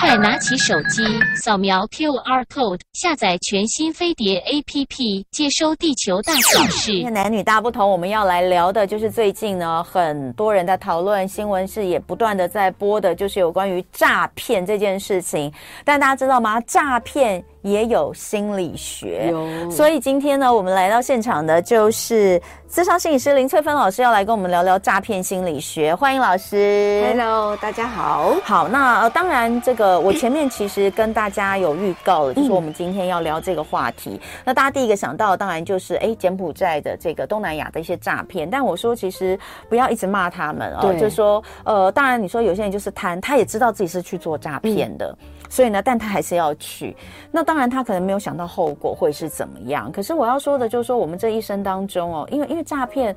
[0.00, 1.02] 快拿起手机，
[1.34, 7.02] 扫描 QR code，下载全新飞碟 APP，接收地球大小事。
[7.10, 15.52] 男女大不同，我们要来聊的就是最近呢，很多人在讨论，新闻是也不断的在播的，就是有关于诈骗这件事情。
[15.84, 16.60] 但大家知道吗？
[16.62, 19.34] 诈骗也有心理学，
[19.68, 22.40] 所以今天呢，我们来到现场的就是
[22.70, 25.92] 咨商心理师林翠芬老师，要来跟我们聊聊诈骗心理学。
[25.92, 27.04] 欢迎老师。
[27.08, 28.36] Hello，大家好。
[28.44, 34.10] 好，那呃，当然这个我前面其实跟大家有预告了，就是我们今天要聊这个话题。
[34.12, 38.48] 嗯、那大家第一个想到的当然就是哎，柬埔寨的这个东南亚的一些诈骗。
[38.48, 39.36] 但我说其实
[39.68, 45.08] 不要一直骂他们啊，就是说呃，当然你说有些人就是贪，他也知道自己是去做诈骗的。
[45.20, 46.96] 嗯所以呢，但他还是要去。
[47.30, 49.90] 那当然，他可能没有想到后果会是怎么样。
[49.92, 53.14] 可是我要说的就是说，我们这一生当中哦，因为因为诈骗，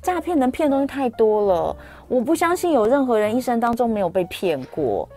[0.00, 1.76] 诈骗能骗的东西太多了。
[2.08, 5.08] 我不相信有任何人一生当中没有被骗过。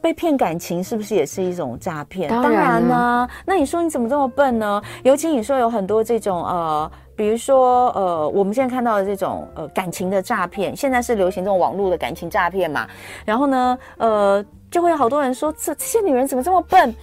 [0.00, 2.28] 被骗感情是不是也是一种诈骗？
[2.28, 3.30] 当然呢、啊。
[3.44, 4.80] 那你说你怎么这么笨呢？
[5.02, 12.86] 尤其你说有很多这种呃，比如说呃，我们现在看到的这种呃感情的诈骗，现在是流行这种网络的感情诈骗嘛。
[13.24, 14.44] 然后呢，呃。
[14.76, 16.94] 就会有好多人说，这这些女人怎么这么笨？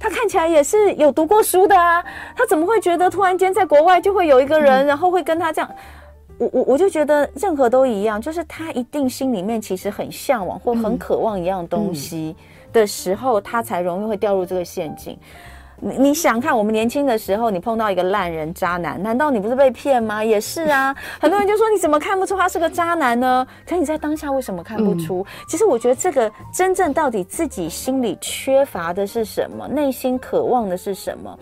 [0.00, 2.04] 她看起来也是有读过书的啊，
[2.36, 5.70] 她怎么会觉得突然间在国外就会有一个人，然后会跟她这样？
[6.38, 12.34] 我我我就觉得任何都一样，就是她一定心里面其实很向往或很渴望一样东西
[12.72, 15.16] 的时候，她才容易会掉入这个陷阱。
[15.80, 20.22] 你你想看我们年轻的时候，你碰到一个烂人渣男，难道你不是被骗吗？
[20.22, 23.46] 也是啊，很多人就说你怎么看不出他是个渣男呢？
[23.66, 25.24] 可你在当下为什么看不出？
[25.48, 31.38] 其实我觉得这个真正到底自己心里缺乏的是什么，内心渴望的是什么？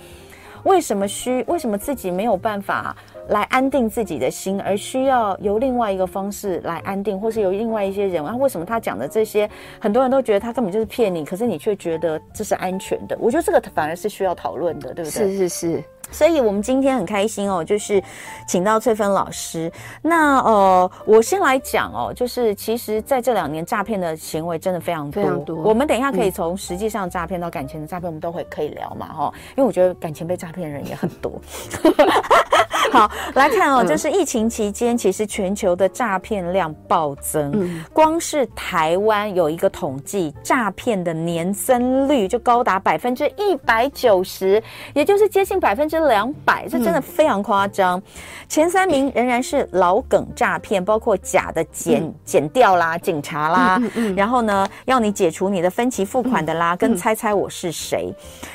[0.64, 1.44] 为什么虚？
[1.48, 2.94] 为什么自己没有办法？
[3.28, 8.24] 来安定自己的心，而需要由另外一个方式来安定，或是由另外一些人。
[8.24, 9.48] 啊为什么他讲的这些，
[9.78, 13.16] 很多人都觉得他根本就是骗你，可是你却觉得这是安全的？
[13.20, 15.10] 我觉得这个反而是需要讨论的，对不对？
[15.10, 15.84] 是是是。
[16.10, 18.02] 所以我们今天很开心哦，就是
[18.46, 19.70] 请到翠芬老师。
[20.02, 25.22] 那呃，我先来讲哦，就是其实在这两年诈骗的行为真的非常多。
[25.22, 25.56] 非常多。
[25.56, 29.32] 我们等一下可以从实际上诈骗到感情的诈骗，我们都会可以聊嘛，哈。
[29.56, 31.32] 因为我觉得感情被诈骗的人也很多。
[32.90, 37.50] 好，来看哦，就是疫情期间，其实全球的诈骗量暴增。
[37.54, 44.62] 嗯，光是台湾有一个统计，诈骗的年增率就高达百分之一百九十，
[44.94, 48.02] 也就是接近百分之两百，这真的非常夸张。
[48.48, 53.80] 前三名仍然是老梗诈骗，包括假的剪剪掉啦、警察啦，
[54.16, 58.12] 然后呢，要你解除你的分期付款的啦，跟猜猜我是谁。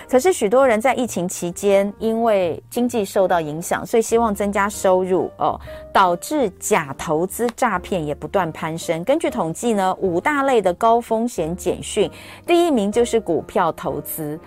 [0.09, 4.34] 可是许多人在疫情期间，因为经济受到影响，所以希望。
[4.34, 5.59] 增加收入哦，
[5.94, 9.03] 导致假投资诈骗也不断攀升。
[9.03, 12.09] 根据统计呢，五大类的高风险简讯，
[12.48, 14.40] 第一名就是股票投资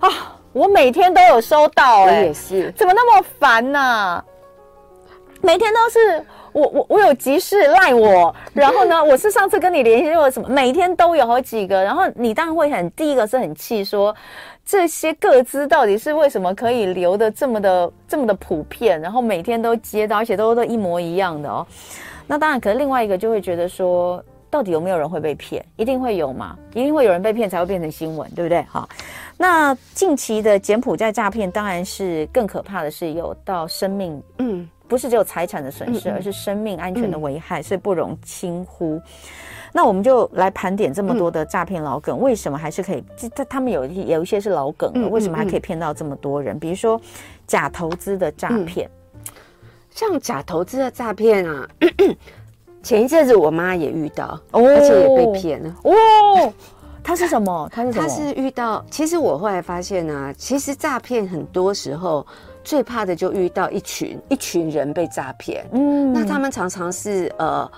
[0.00, 0.35] 啊！
[0.56, 4.24] 我每天都有收到，欸，哎，也是，怎么那么烦呢，啊？
[5.42, 10.48] 每天都是我我我有急事赖我，然后呢， 我是上次跟你联系又有什么？
[10.48, 14.16] 每天都有好几个，然后你当然会很第一个是很气说。
[14.64, 21.64] 这些个资到底是为什么可以留的这么的这么的普遍，然后每天都接到，而且都都一模一样的哦。
[22.26, 25.64] 那当然，可能另外一个就会觉得说，到底有没有人会被骗？
[25.76, 26.56] 一定会有嘛？
[26.74, 28.60] 一定会有人被骗才会变成新闻，对不对？
[28.68, 28.88] 好，
[29.38, 39.00] 那近期的柬埔寨诈骗，当然是更可怕的是有到生命，嗯，不是只有财产的损失，而是生命安全的危害，所以不容轻忽。
[39.72, 43.04] 那我们就来盘点这么多的诈骗老梗，嗯、为什么还是可以？
[43.34, 46.56] 他他们有一有一些是老梗的，嗯、为什么还可以骗到这么多人？
[46.56, 46.98] 嗯、比如说
[47.46, 49.20] 假投资的诈骗，嗯、
[49.90, 51.68] 像假投资的诈骗啊，
[52.82, 55.76] 前一阵子我妈也遇到，哦、而且也被骗了。
[55.82, 56.52] 哦，
[57.06, 57.68] 他是什么？
[57.72, 58.08] 他是什么？
[58.08, 58.84] 他是遇到。
[58.90, 62.26] 其实我后来发现啊，其实诈骗很多时候
[62.64, 65.64] 最怕的就遇到一群一群人被诈骗。
[65.72, 67.70] 嗯，那他们常常是呃，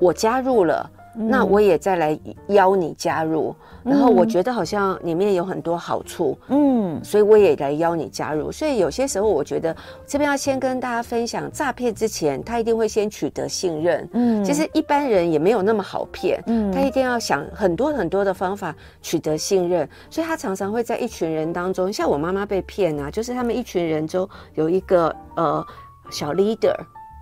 [0.00, 0.90] 我加入了。
[1.14, 3.54] 那我也再来邀你加入，
[3.84, 8.50] 嗯、然后我觉得好像里面有很多好处，嗯，所以我也来邀你加入。
[8.50, 9.74] 所以有些时候我觉得
[10.06, 25.64] 这边要先跟大家分享，诈骗之前他一定会先取得信任，嗯，其实一般人也没有那么好骗，嗯，他一定要想很多很多的方法取得信任，所以他常常会在一群人当中，像我妈妈被骗啊，就是他们一群人中有一个呃
[26.10, 26.74] 小 leader。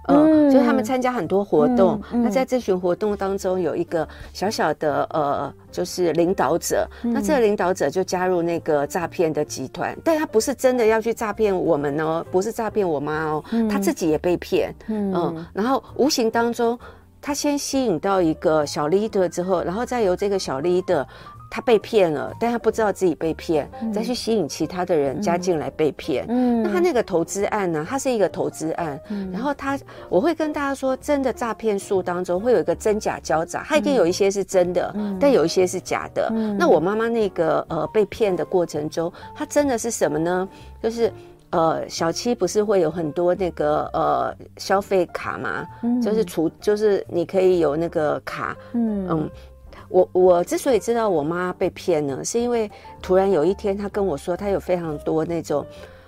[0.08, 16.78] 嗯，就是他们参加很多活动，那在这群活动当中有一个小小的呃，就是领导者，嗯、那这个领导者就加入那个诈骗的集团，但他不是真的要去诈骗我们哦，不是诈骗我妈哦，嗯、他自己也被骗，嗯，嗯，然后无形当中
[17.20, 21.06] 他先吸引到一个小 leader 之后，然后再由这个小 leader。
[21.54, 26.24] 他被骗了，但他不知道自己被骗，嗯、再去吸引其他的人加进来被骗。
[26.30, 27.86] 嗯，那他那个投资案呢？
[27.86, 28.98] 他是一个投资案。
[29.10, 29.78] 嗯，然后他，
[30.08, 36.26] 我会跟大家说，真的诈骗术当中会有一个真假交杂，他一定有一些是真的，嗯、但有一些是假的。
[36.34, 40.48] 嗯，那我妈妈那个呃被骗的过程中，他真的是什么呢？
[40.82, 41.12] 就是
[41.50, 45.66] 呃小七不是会有很多那个呃消费卡吗？
[45.82, 48.56] 嗯，就是除，就是你可以有那个卡。
[48.72, 49.30] 嗯嗯。
[49.92, 52.70] 我我之所以知道我妈被骗呢，是因为
[53.02, 55.64] 突然有一天她跟我说，她有非常多那种，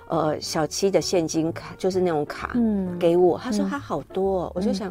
[0.08, 3.36] 呃，小七的现金卡，就是那种卡，嗯，给我。
[3.36, 4.90] 她说她好多，我就想，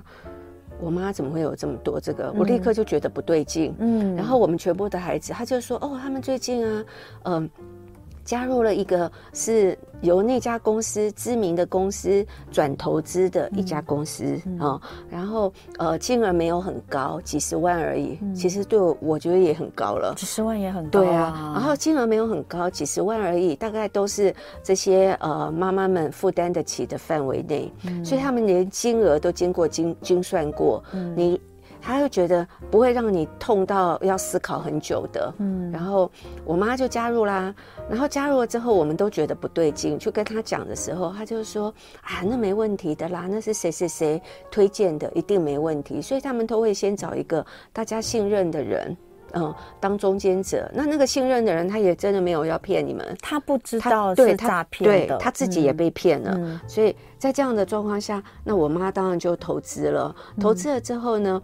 [0.80, 2.00] 我妈怎么会有这么多？
[2.00, 4.16] 这个我立刻就觉得不对劲，嗯。
[4.16, 6.86] 然后我们全部的孩子，他就说，哦，他们最近啊，
[7.24, 7.50] 嗯。
[8.24, 18.18] 加入了一个是由那家公司知名的公司转投资的一家公司啊、嗯哦，然后呃金额没有很高，几十万而已。
[18.22, 21.04] 嗯、其实对我我觉得也很高了，几十万也很高、啊。
[21.04, 30.84] 对啊，然后金额没有很高，几十万而已，大概都是这些呃妈妈们负担得起的范围内，嗯、所以他们连金额都经过精精算过。
[30.94, 31.40] 嗯、你。
[31.86, 36.10] 他会觉得不会让你痛到要思考很久的，嗯，然后
[36.46, 37.54] 我妈就加入啦，
[37.90, 48.96] 然后加入了之后，我们都觉得不对劲，去跟他讲的时候，他就说啊，那没问题的啦，那是谁谁谁推荐的，一定没问题，所以他们都会先找一个大家信任的人，
[49.34, 50.72] 嗯，当中间者。
[50.74, 61.42] 那那个信任的人，他也真的没有要骗你们，他不知道是诈骗的，对，他自己也被骗了，嗯，所以在这样的状况下，那我妈当然就投资了，投资了之后呢？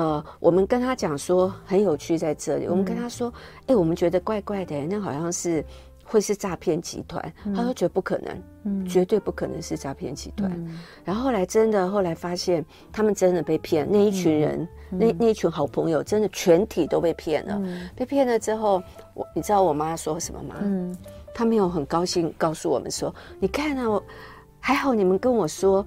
[0.00, 3.30] 呃，我们跟他讲说很有趣，在这里，我们跟他说，
[3.66, 5.62] 哎、我们觉得怪怪的，那好像是
[6.02, 7.22] 会是诈骗集团。
[7.44, 10.50] 嗯、他说绝不可能，嗯，绝对不可能是诈骗集团。
[10.52, 17.60] 嗯、然后后来真的，后来发现他们真的被骗，那一群人，嗯、那那一群好朋友，真的全体都被骗了。
[17.62, 18.82] 嗯、被骗了之后，
[19.12, 20.54] 我你知道我妈说什么吗？
[20.62, 20.96] 嗯，
[21.34, 24.02] 她没有很高兴告诉我们说，你看啊，我
[24.60, 25.84] 还好你们跟我说，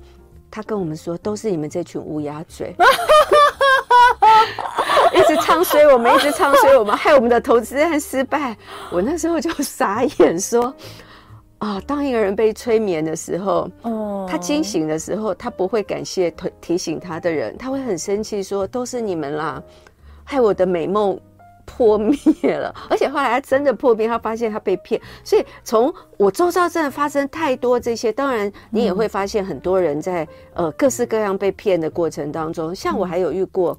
[0.52, 2.76] 她跟我们说都是你们这群乌鸦嘴。
[5.14, 8.56] 一直唱衰我们，一直唱衰我们，害我们的投资案失败。
[8.92, 10.74] 我那时候就傻眼，说
[11.60, 19.62] ：“啊，当一个人被催眠的时候，哦，他惊醒的时候，他不会感谢提提醒他的人，他会很生气，说都是你们啦，
[20.24, 21.20] 害我的美梦
[21.66, 22.74] 破灭了。
[22.90, 25.00] 而且后来他真的破灭，他发现他被骗。
[25.24, 33.78] 所以从我周遭真的发生太多这些，当然你也会发现很多人在呃各式各样被骗的过程当中，像我还有遇过。”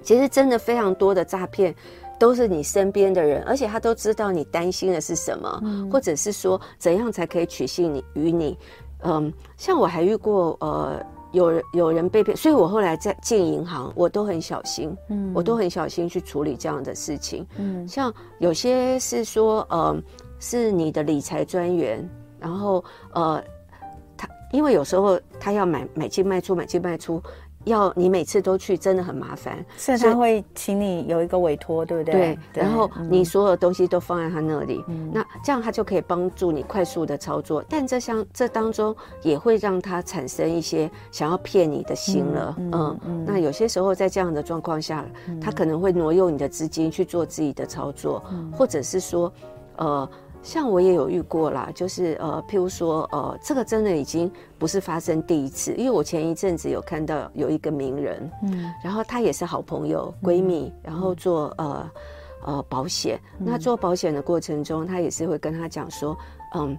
[0.00, 1.74] 其实真的非常多的诈骗，
[2.18, 8.56] 都是你身边的人，而且他都知道你担心的是什么，嗯、或者是说怎样才可以取信你于你。
[9.02, 17.46] 嗯，像我还遇过呃，有人有人被骗，所以我后来在进银行，我都很小心，嗯，我都很小心去处理这样的事情。
[17.56, 19.96] 嗯，像有些是说，呃，
[20.38, 22.08] 是你的理财专员，
[22.38, 22.82] 然后
[23.12, 23.42] 呃，
[24.16, 27.22] 他因为有时候他要买买进卖出，买进卖出。
[27.64, 29.64] 要你每次都去，真的很麻烦。
[29.76, 32.12] 是他会请你有一个委托，对不对？
[32.12, 32.38] 对。
[32.54, 37.62] 对，然后你所有东西都放在他那里，嗯、那这样他就可以帮助你快速的操作。
[37.68, 42.54] 但这项这当中也会让他产生一些想要骗你的心了。
[42.58, 49.32] 嗯，嗯，嗯，嗯，那有些时候在这样的状况下，嗯、他可能会挪用你的资金去做自己的操作，嗯、或者是说，
[49.76, 50.08] 呃。
[50.42, 61.90] 像我也有遇过啦，就是呃，譬如说，呃，这个真的已经不是发生第一次，因为我前一阵子有看到有一个名人，嗯，然后她也是好朋友闺蜜，嗯、然后做呃
[62.46, 66.16] 呃保险，嗯、那做保险的过程中，她也是会跟她讲说，
[66.54, 66.78] 嗯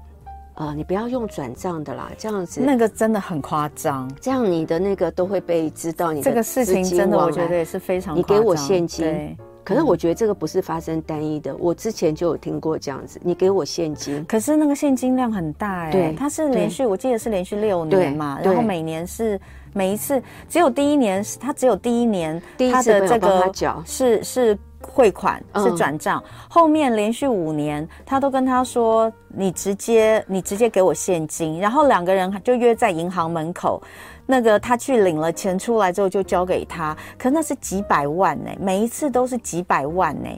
[0.56, 9.38] 呃，你不要用转账的啦，这样子那个真的很夸张，这样你的那个都会被知道你的，你这个事情真的我觉得也是非常，你给我现金。
[9.64, 19.40] 可是我觉得这个不是发生单一的，我之前就有听过这样子，你给我现金，可是那个现金量很大哎，对，它是连续，我记得是连续六年嘛，然后每年是
[19.74, 23.52] 每一次，只有第一年是它只有第一年，第一次的这个
[23.86, 33.82] 是是汇款是转账，后面连续五年他都跟他说，你直接你直接给我现金，然后两个人就约在银行门口。
[34.32, 40.30] 那个他去领了钱出来之后就交给他，可那是几百万呢，每一次都是几百万呢，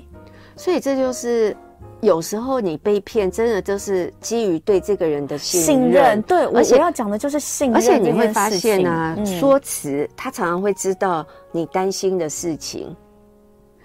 [0.55, 1.53] 所以这就是
[1.99, 5.67] 有时候你被骗，真的就是基于对这个人的信任。
[5.67, 12.95] 信任对，而且我要讲的就是信任，而且你会发现啊，嗯、说辞他常常会知道你担心的事情，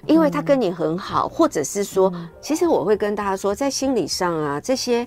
[0.06, 5.06] 因为他跟你很好，或者是说，嗯、其实我会跟大家说，在心理上啊，这些。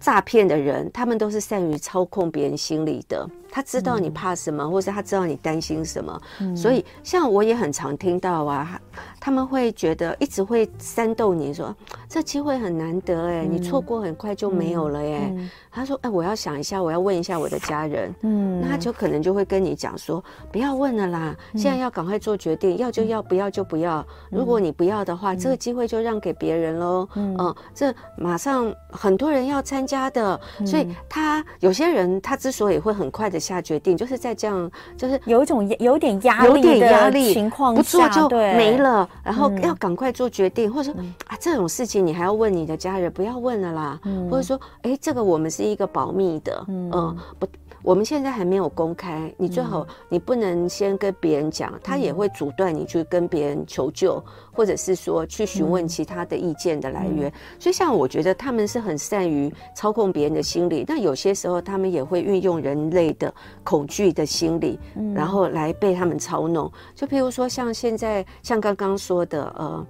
[0.00, 3.26] 诈骗的人，他们都是善于操控别人心理的。
[3.50, 8.78] 他知道你怕什么，嗯、或是他知道你担心什么，嗯、所以像我也很常听到啊，
[9.24, 11.74] 他们会觉得一直会煽动你说，
[12.10, 15.20] 这机会很难得哎，嗯、你错过很快就没有了耶。
[15.30, 24.00] 嗯嗯、他说哎，我要想一下，我要问一下我的家人，嗯，那他就可能就会跟你讲说，不要问了啦，嗯、现在要赶快做决定，要就要，不要就不要。
[24.30, 33.40] 嗯、如果你不要的话，嗯、这个机会就让给别人喽，嗯、呃，这马上很多人要参加的，嗯、所以他有些人他之所以会很快的。
[33.44, 47.16] 下决定就是在这样，就是有一种有点压力，有点压力情况下，不做就没了，然后要赶快做决定，或者说啊这种事情你还要问你的家人，不要问了啦，或者说哎这个我们是一个保密的，嗯。
[47.38, 47.46] 不。
[47.84, 57.30] 我们现在还没有公开，你最好你不能先跟别人讲，他也会阻断你去跟别人求救，或者是说去询问其他的意见的来源。
[57.58, 64.80] 所以，像我觉得他们是很善于操控别人的心理，那有些时候他们也会运用人类的恐惧的心理，
[65.14, 66.72] 然后来被他们操弄。
[66.94, 69.86] 就譬如说，像现在像刚刚说的，呃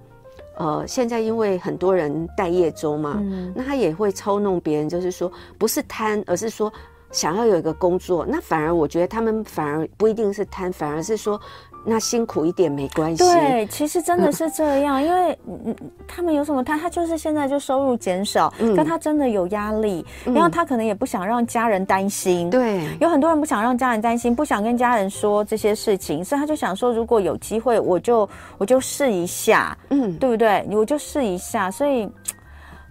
[0.57, 3.23] 呃，现在因为很多人待业中嘛，
[3.55, 6.69] 那他也会操弄别人，就是说不是贪，而是说。
[7.11, 11.39] 想要有一个工作，那反而我觉得他们反而不一定是贪，反而是说
[11.85, 13.23] 那辛苦一点没关系。
[13.23, 15.75] 对，其实真的是这样，嗯、因为嗯，
[16.07, 16.79] 他们有什么贪？
[16.79, 22.49] 他就是现在就收入减少，嗯、但他真的有压力，然后他可能也不想让家人担心。
[22.49, 30.67] 对、嗯，有很多人不想让家人担心，不想跟家人说这些事情，所以他就想说，如果有机会，我就我就试一下，嗯，对不对？
[30.71, 32.09] 我就试一下，所以。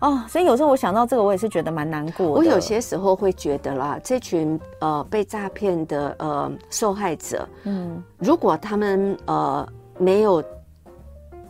[0.05, 2.33] 哦，所以有时候我想到这个，我也是觉得蛮难过的。
[2.33, 10.45] 我有些时候会觉得啦，这群呃被诈骗的呃受害者，嗯，如果他们呃没有，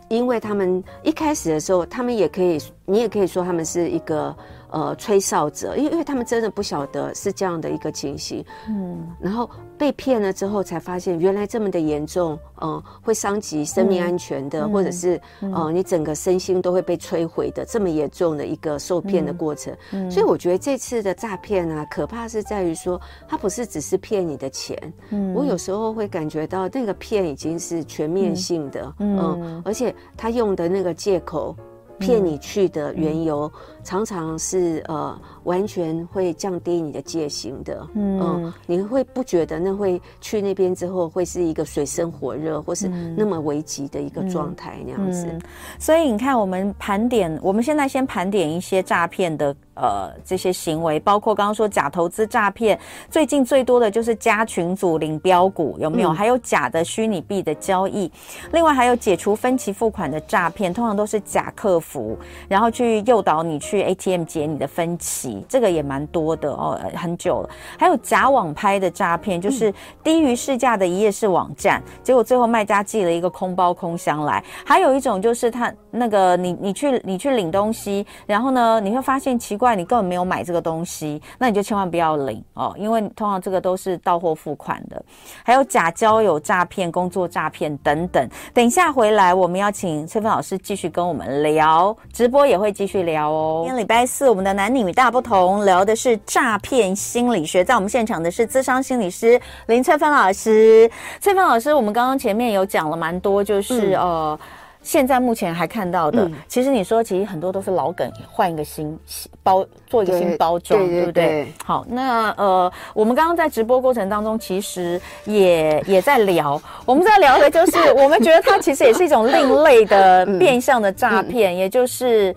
[0.09, 4.35] 因为他们一开始的时候，他们也可以，你也可以说他们是一个。
[4.75, 19.73] 呃，吹哨者，因为因为他们真的不晓得是这样的一个情形，嗯，然后被骗了之后才发现原来这么的严重，嗯、呃，会伤及生命安全的，嗯、或者是、嗯、呃，你整个身心都会被摧毁的这么严重的一个受骗的过程。
[20.11, 24.77] 所以我觉得这次的诈骗啊，可怕是在于说，它不是只是骗你的钱，
[25.11, 31.55] 嗯，我有时候会感觉到那个骗已经是全面性的，嗯，嗯，而且他用的那个借口
[31.99, 33.51] 骗你去的缘由。
[33.83, 45.27] 常常是呃，完全会降低你的戒心的，嗯，嗯，你会不觉得那会去那边之后会是一个水深火热，或是那么危急的一个状态那样子。
[45.27, 45.43] 嗯嗯，
[45.79, 52.77] 所以你看，我们盘点，我们现在先盘点一些诈骗的呃这些行为，包括刚刚说假投资诈骗，
[53.09, 56.11] 最近最多的就是加群组领标股，有没有？
[56.11, 58.11] 嗯，还有假的虚拟币的交易，
[58.53, 63.85] 另外还有解除分期付款的诈骗，通常都是假客服，然后去诱导你去。
[63.85, 67.51] ATM 解你的分期，这个也蛮多的哦，很久了。
[67.79, 74.43] 还有假网拍的诈骗，就是低于市价的一页式网站，嗯、结果最后卖家寄了一个空包空箱来。
[74.65, 85.03] 还有一种就是他那个你你去你去领东西，然后呢你会发现奇怪，你根本没有买这个东西，那你就千万不要领哦，因为通常这个都是到货付款的。
[85.43, 88.29] 还有假交友诈骗、工作诈骗等等。
[88.53, 93.63] 等一下回来，我们要请翠芬老师继续跟我们聊，直播也会继续聊哦。
[93.65, 97.65] 今天礼拜四，我们的男女大不同聊的是诈骗心理学。
[97.65, 100.91] 在我们现场的是资商心理师林翠芬老师。
[101.21, 104.39] 翠芬老师，我们刚刚前面有讲了蛮多，就是、嗯、呃，
[104.85, 108.97] 现在目前还看到的，嗯、其实你说其实很多都是老梗，换一个新
[109.43, 111.53] 包，做一个新包装，对，对，对，对不对？
[111.65, 122.33] 好，那呃，我们刚刚在直播过程当中，其实也 也在聊，我们在聊的就是，我们觉得它其实也是一种另类的变相的诈骗，也就是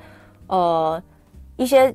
[0.48, 1.00] 呃。
[1.60, 1.92] 一些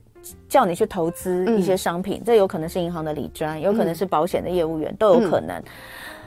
[0.49, 5.63] 叫你去投资一些商品，嗯、这有可能是银行的理专，有可能是保险的业务员，嗯、都有可能。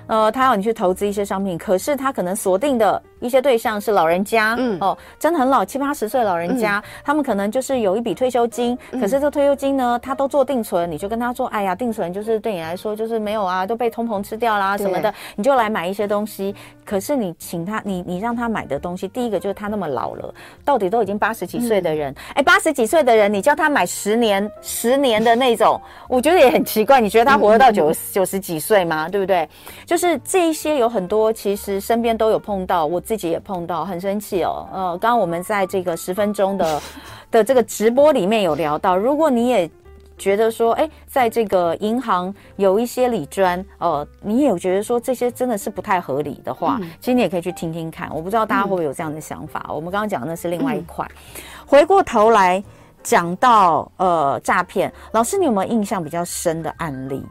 [0.07, 3.03] 呃，他要你去投资一些商品，可是他可能锁定的。
[3.25, 16.55] 一些对象是老人家，嗯哦，真的很老，七八十岁老人家，嗯、他们可能就是有一笔退休金，嗯、可是这退休金呢，他都做定存，你就跟他说，哎呀，定存就是对你来说就是没有啊，都被通膨吃掉啦什么的，你就来买一些东西。
[16.85, 20.31] 可是你请他，你你让他买的东西，第一个就是他那么老了，
[20.63, 27.01] 到底都已经八十几岁的人，哎、嗯，八十几岁的人，你叫他买十年十年的那种，我觉得也很奇怪。
[27.01, 29.09] 你觉得他活得到九九十几岁吗？
[29.09, 29.49] 对不对？
[29.83, 33.14] 就是这一些有很多，其实身边都有碰到，我自。
[33.15, 36.81] 自己也碰到很生气哦，呃，刚刚我们在这个十分钟的
[37.31, 39.69] 的这个直播里面有聊到，如果你也
[40.17, 48.13] 觉得说，哎，在这个银行有一些理专，呃，你也有觉得说这些真的是不太合理的话，嗯、其实你也可以去听听看。
[48.13, 49.65] 我不知道大家会不会有这样的想法。
[49.69, 52.61] 嗯、我们刚刚讲的那是另外一块，嗯、回过头来。
[53.05, 57.23] 讲到呃诈骗，老师你有没有印象比较深的案例？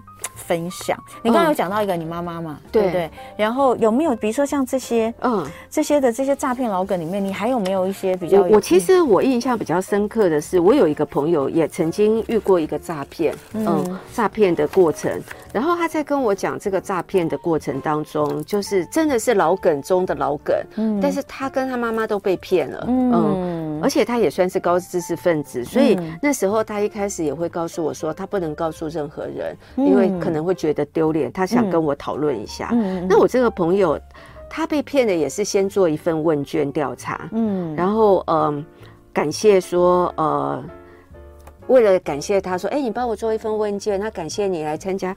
[0.46, 3.10] 分享，你刚刚有讲到一个你妈妈嘛，对不对？
[3.36, 8.42] 然后有没有比如说像这些，嗯，这些的这些诈骗老梗里面，你还有没有一些比较？
[8.42, 15.20] 我其实我印象比较深刻的是，我有一个朋友也曾经遇过一个诈骗，嗯，诈骗的过程。
[15.54, 30.44] 然后他在跟我讲这个诈骗的过程当中，就是真的是老梗中的老梗，嗯，但是他跟他妈妈都被骗了，嗯，而且他也算是高知识分子，所以那时候他一开始也会告诉我说，他不能告诉任何人，因为可能。
[30.44, 32.68] 会觉得丢脸，他想跟我讨论一下。
[32.72, 33.98] 嗯，那我这个朋友，
[34.50, 38.64] 他被骗的也是先做一份问卷调查，嗯，然后嗯、呃，
[39.10, 40.62] 感谢说呃，
[41.68, 45.16] 为了感谢他说，哎，你帮我做一份问卷，那感谢你来参加。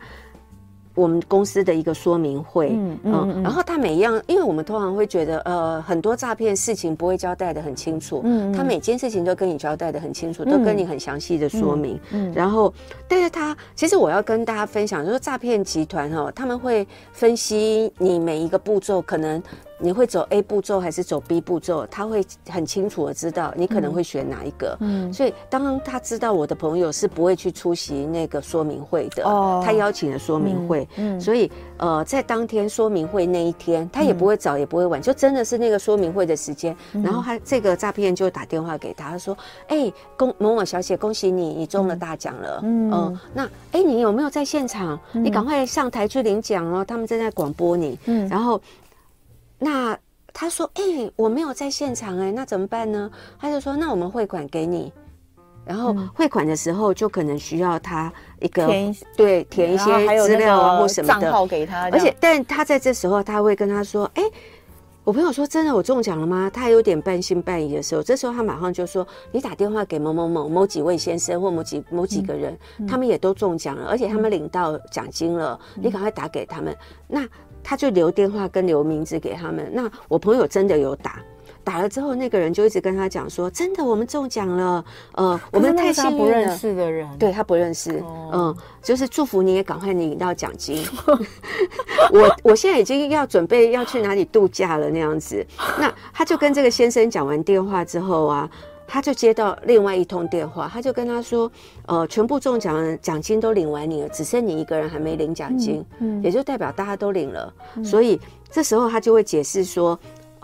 [0.97, 12.73] 我们公司的一个说明会，嗯嗯，嗯，然后他每一样，因为我们通常会觉得，呃，很多诈骗事情不会交代的很清楚，嗯，他每件事情都跟你交代的很清楚，嗯、都跟你很详细的说明，嗯，嗯，然后，
[13.07, 19.41] 但是他其实我要跟大家分享，就是诈骗集团哈，他们会分析你每一个步骤可能。
[19.79, 21.85] 你会走 A 步骤还是走 B 步骤？
[21.87, 24.75] 他会很清楚的知道你可能会选哪一个。
[24.79, 36.75] 嗯，所以当他知道我的朋友是不会去出席那个说明会的，哦，他邀请了说明会，嗯，所以呃，在当天说明会那一天，他也不会早也不会晚，就真的是那个说明会的时间。
[36.91, 39.37] 然后他这个诈骗就打电话给他，他说
[39.69, 42.59] ：“哎，恭某某小姐，恭喜你，你中了大奖了。
[42.63, 44.99] 嗯，那哎，你有没有在现场？
[45.11, 47.99] 你赶快上台去领奖哦，他们正在广播你。
[48.05, 48.59] 嗯，然后。”
[49.59, 49.97] 那
[50.33, 53.09] 他说：“哎、欸，我没有在现场哎、欸，那怎么办呢？”
[53.41, 54.93] 他就说：“那我们汇款给你，
[55.65, 64.31] 然后汇款的时候就可能需要他一个填对填一些资料啊或什么的账号给他，而且但他在这时候他会跟他说：‘哎、欸，
[65.03, 76.77] 我朋友说真的我中奖了吗？’他有点半信半疑的时候，这时候他马上就说：‘你打电话给某某某某几位先生或某几某几个人，嗯嗯、他们也都中奖了，而且他们领到奖金了，嗯、你赶快打给他们。’
[77.09, 77.27] 那。”
[77.69, 79.69] 他就留电话跟留名字给他们。
[79.73, 81.19] 那我朋友真的有打，
[81.65, 86.23] 打了之后，那个人就一直跟他讲说：“真的，我们中奖了。”呃，我们太幸运了。
[86.23, 87.99] 不认识的人，对他不认识。
[87.99, 90.81] 哦、嗯，就是祝福你也赶快领到奖金。
[92.09, 95.45] 我我现在已经要准备要去哪里度假了那样子。
[95.77, 98.49] 那他就跟这个先生讲完电话之后啊。
[98.87, 101.51] 他就接到另外一通电话，他就跟他说
[101.85, 107.53] ：“呃，全部中奖的奖金都领完你了，只剩你一个人还没领奖金，嗯，嗯，也就代表大家都领了。
[107.75, 108.19] 嗯，所以
[108.49, 109.99] 这时候他就会解释说。”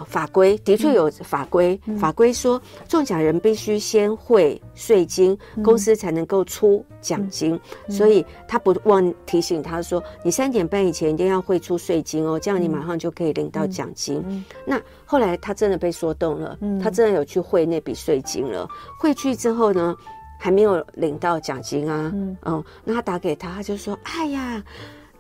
[0.08, 7.60] 法规的确有法规，嗯、法规说中奖人必须先汇税金，嗯、公司才能够出奖金。
[7.88, 14.18] 嗯、所以他不忘提醒他说：“你三点半以前一定要汇出税金哦，这样你马上就可以领到奖金。
[14.26, 18.68] 嗯”嗯、那后来他真的被说动了，嗯、他真的有去汇那笔税金了。
[19.00, 19.96] 汇去之后呢，
[20.40, 22.12] 还没有领到奖金啊。
[22.14, 24.64] 嗯，嗯，那他打给他，他就说：“哎呀。”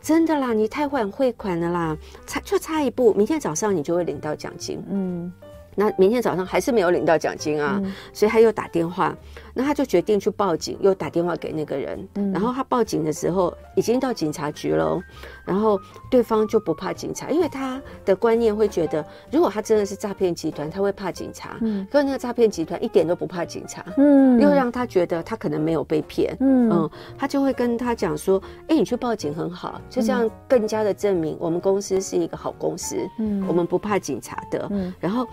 [0.03, 4.83] 真的啦，你太晚汇款了啦，差就差一步，明天早上你就会领到奖金。
[4.89, 5.31] 嗯。
[5.75, 9.15] 那明天早上还是没有领到奖金啊，嗯、所以他又打电话，
[9.53, 12.07] 那他就决定去报警，又打电话给那个人。
[12.15, 14.99] 嗯、然后他报警的时候已经到警察局了，
[15.45, 21.57] 然后对方就不怕警察，因为他的观念会觉得，如果他真的是诈骗集团，他会怕警察。
[21.61, 23.85] 嗯，可是那个诈骗集团一点都不怕警察。
[23.97, 26.35] 嗯，又让他觉得他可能没有被骗。
[26.39, 32.97] 嗯嗯，他就会跟他讲说：“哎，你去报警很好，就这样更加的证明我们公司是一个好公司。
[33.19, 34.67] 嗯，我们不怕警察的。
[34.71, 35.27] 嗯，然后。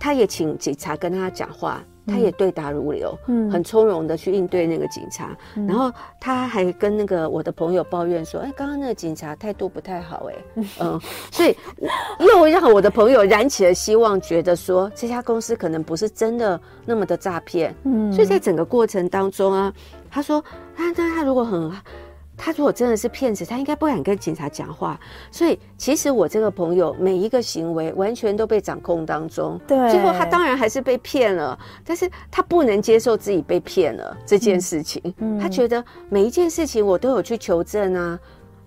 [0.00, 5.36] 他也请警察跟他讲话，他也对答如流，嗯，很从容的去应对那个警察。
[5.56, 10.98] 嗯、然后他还跟那个我的朋友抱怨说：“哎，刚刚那个警察态度不太好，哎，嗯，
[11.30, 11.54] 所以
[12.18, 17.74] 又让我的朋友燃起了希望，觉得说这家公司可能不是真的那么的诈骗。
[17.84, 19.72] 嗯，所以在整个过程当中啊，
[20.10, 20.42] 他说，
[20.74, 21.70] 他他他如果很。
[22.38, 24.98] 他如果真的是骗子，他应该不敢跟警察讲话。
[25.30, 29.60] 所以，其实我这个朋友每一个行为完全都被掌控当中。
[29.66, 35.02] 对，最后他当然还是被骗了，但是他不能接受自己被骗了这件事情。
[35.18, 38.18] 嗯，他觉得每一件事情我都有去求证啊，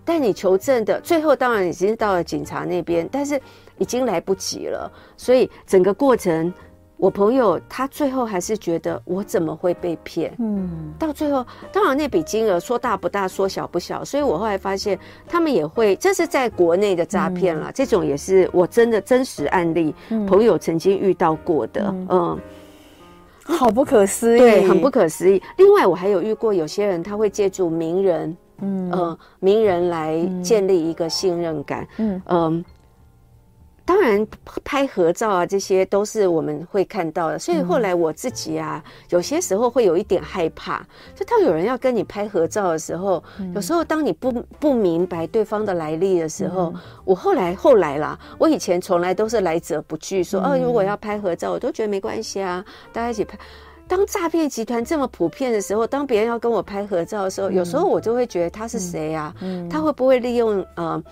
[0.03, 3.41] 但你求证的最后当然已经到了警察那边，但是
[3.77, 4.91] 已经来不及了。
[5.15, 6.53] 所以整个过程。
[7.01, 10.31] 我朋友他最后还是觉得我怎么会被骗？
[10.37, 22.39] 嗯，到最后当然那笔金额说大不大，说小不小，所以我后来发现他们也会，这是在国内的诈骗啦，嗯、这种也是我真的真实案例，嗯、朋友曾经遇到过的，嗯，嗯。
[23.45, 25.41] 好不可思议，对，很不可思议。
[25.57, 32.21] 另外我还有遇过有些人他会借助名人，嗯、呃，名人来建立一个信任感，嗯。
[32.27, 32.65] 嗯。
[33.83, 34.25] 当然，
[34.63, 37.37] 拍合照啊，这些都是我们会看到的。
[37.37, 40.85] 所以后来我自己啊，嗯、有些时候会有一点害怕。
[41.15, 52.63] 就当有人要跟你拍合照的时候，嗯、有时候当你不不明白对方的来历的时候，嗯、我后来后来啦，我以前从来都是来者不拒，说哦，如果要拍合照，我都觉得没关系啊，
[52.93, 53.37] 大家一起拍。
[53.87, 59.35] 当诈骗集团这么普遍的时候，当别人要跟我拍合照的时候，嗯、有时候我就会觉得他是谁啊？
[59.41, 61.03] 嗯嗯、他会不会利用呃？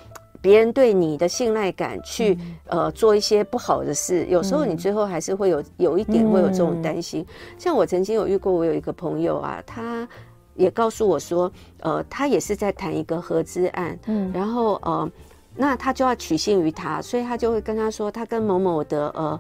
[0.42, 7.22] 别人对你的信赖感去、嗯、呃做一些不好的事，有时候你最后还是会有有一点会有这种担心。
[7.22, 10.08] 嗯、像我曾经有遇过，我有一个朋友啊，他
[10.56, 15.12] 也告诉我说，呃，他也是在谈一个合资案，嗯，然后呃，
[15.56, 19.40] 那他就要取信于他，所以他就会跟他说，他跟某某的呃。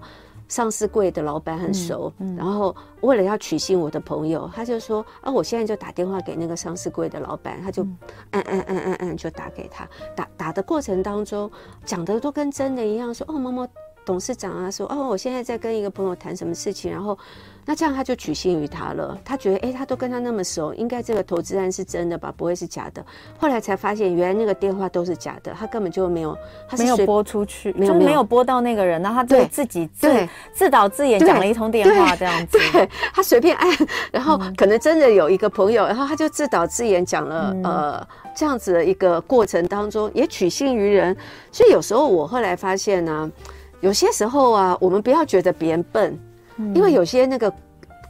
[0.49, 2.35] 上市柜的老板很熟，嗯。
[2.35, 7.87] 嗯、然后为了要取信我的朋友，他就说啊，我现在就打电话给那个上市柜的老板，他就
[8.31, 11.49] 按按按按按就打给他，打打的过程当中
[11.85, 13.65] 讲的都跟真的一样，说哦，某某
[14.03, 17.17] 董事长啊，说哦，我现在在跟一个朋友谈什么事情，然后。
[17.69, 23.05] 那这样他就取信于他了，他觉得哎、欸，他都跟他那么熟，应该这个投资案是真的吧，不会是假的。
[23.37, 26.35] 后来才发现，原来那个电话都是假的，他根本就没有，
[26.67, 32.57] 他没有拨出去，没有没有拨到那个人，然后他就自己自对自导自演讲了一通电话这样子。
[33.13, 33.71] 他随便按，
[34.11, 41.15] 然后可能真的有一个朋友，然后他就自导自演讲了、嗯、呃这样子的一个过程当中，也取信于人。
[41.51, 43.31] 所以有时候我后来发现呢、啊，
[43.79, 46.19] 有些时候啊，我们不要觉得别人笨。
[46.73, 47.51] 因为有些那个。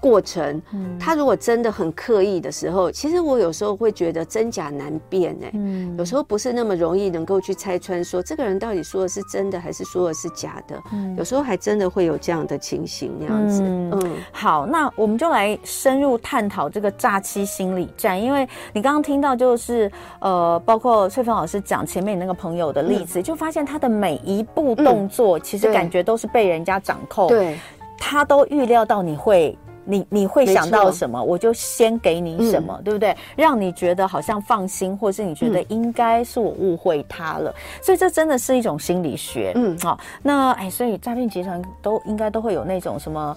[0.01, 0.61] 过程，
[0.97, 27.59] 他如果真的很刻意的时候，其实我有时候会觉得真假难辨哎，嗯，有时候不是那么容易能够去拆穿，说这个人到底说的是真的还是说的是假的，嗯，有时候还真的会有这样的情形那样子，嗯，好，那我们就来深入探讨这个诈欺心理战，因为你刚刚听到就是呃，包括翠芬老师讲前面你那个朋友的例子，就发现他的每一步动作，其实感觉都是被人家掌控，对，
[27.99, 29.55] 他都预料到你会。
[29.85, 33.15] 你你会想到什么，我就先给你什么，嗯、对不对？
[33.35, 39.51] 让你觉得好像放心，或是你觉得应该是我误会他了，嗯、所以这真的是一种心理学。
[39.55, 43.35] 嗯，好、哦，那哎，所以诈骗集团都应该都会有那种什么。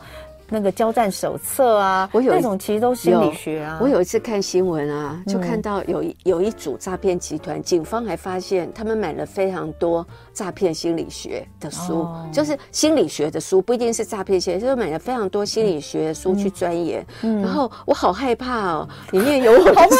[0.48, 3.78] 那个交战手册啊，我有那种其实都心理学啊。
[3.80, 17.04] 我有一次看新闻啊，就看到有一有一组诈骗集团，嗯、警方还发现他们买了非常多诈骗心理学的书，哦、就是心理学的书，不一定是诈骗学，就是买了非常多心理学的书去钻研。
[17.22, 19.96] 嗯、然后我好害怕哦，里面有我的书，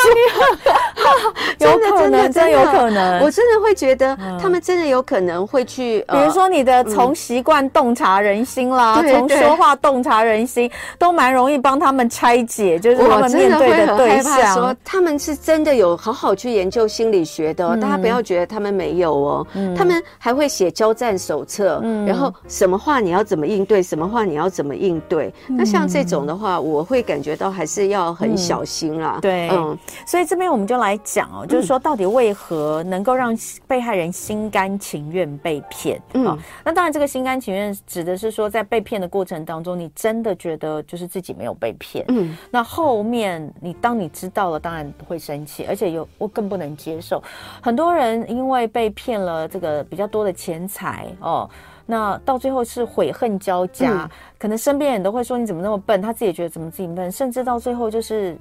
[1.59, 10.43] 有可能，真有可能，我真的会觉得他们真的有可能会去，比如说你的从习惯洞察人心啦，从、嗯、说话洞察人。
[10.47, 14.55] 心都蛮容易帮他们拆解，就是他们面对的对象。
[14.55, 19.47] 说他们是真的有好好去研究心理学的，大家不要觉得他们没有哦。
[19.77, 25.35] 他们还会写交战手册，嗯然后什么话你要怎么应对，什么话你要怎么应对。
[25.49, 29.19] 那像这种的话，我会感觉到还是要很小心啦。
[29.21, 36.01] 对，嗯，所以这边我们就来讲哦，就是说到底为何能够让被害人心甘情愿被骗？
[36.15, 40.37] 嗯，那当然这个心甘情愿指的是说，在被骗的过程当中，你真的。
[40.43, 47.23] 觉得就是自己没有被骗，嗯，那后面你当你知道了，当然会生气，而且有我更不能接受。
[47.63, 51.51] 很多人因为被骗了这个比较多的钱财哦，
[51.87, 58.37] 那到最后是悔恨交加，嗯、可能身边人都会说你怎么那么笨，他自己也觉得怎么自己笨，甚至到最后就是。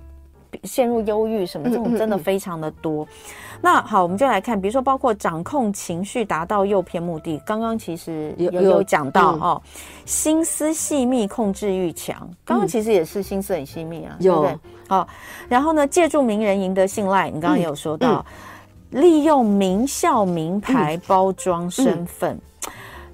[0.65, 3.05] 陷入忧郁什么这种真的非常的多。
[3.05, 7.41] 嗯嗯嗯，那好，我们就来看，比如说包括掌控情绪达到诱骗目的。
[7.45, 9.61] 刚刚其实有有讲到哦，
[10.05, 12.29] 心思细密，控制欲强。
[12.43, 14.59] 刚刚其实也是心思很细密啊，嗯、对不对？
[14.89, 15.07] 好，
[15.47, 17.29] 然后呢，借助名人赢得信赖。
[17.29, 18.25] 你刚刚也有说到，
[18.91, 22.39] 利用名校名牌包装身份。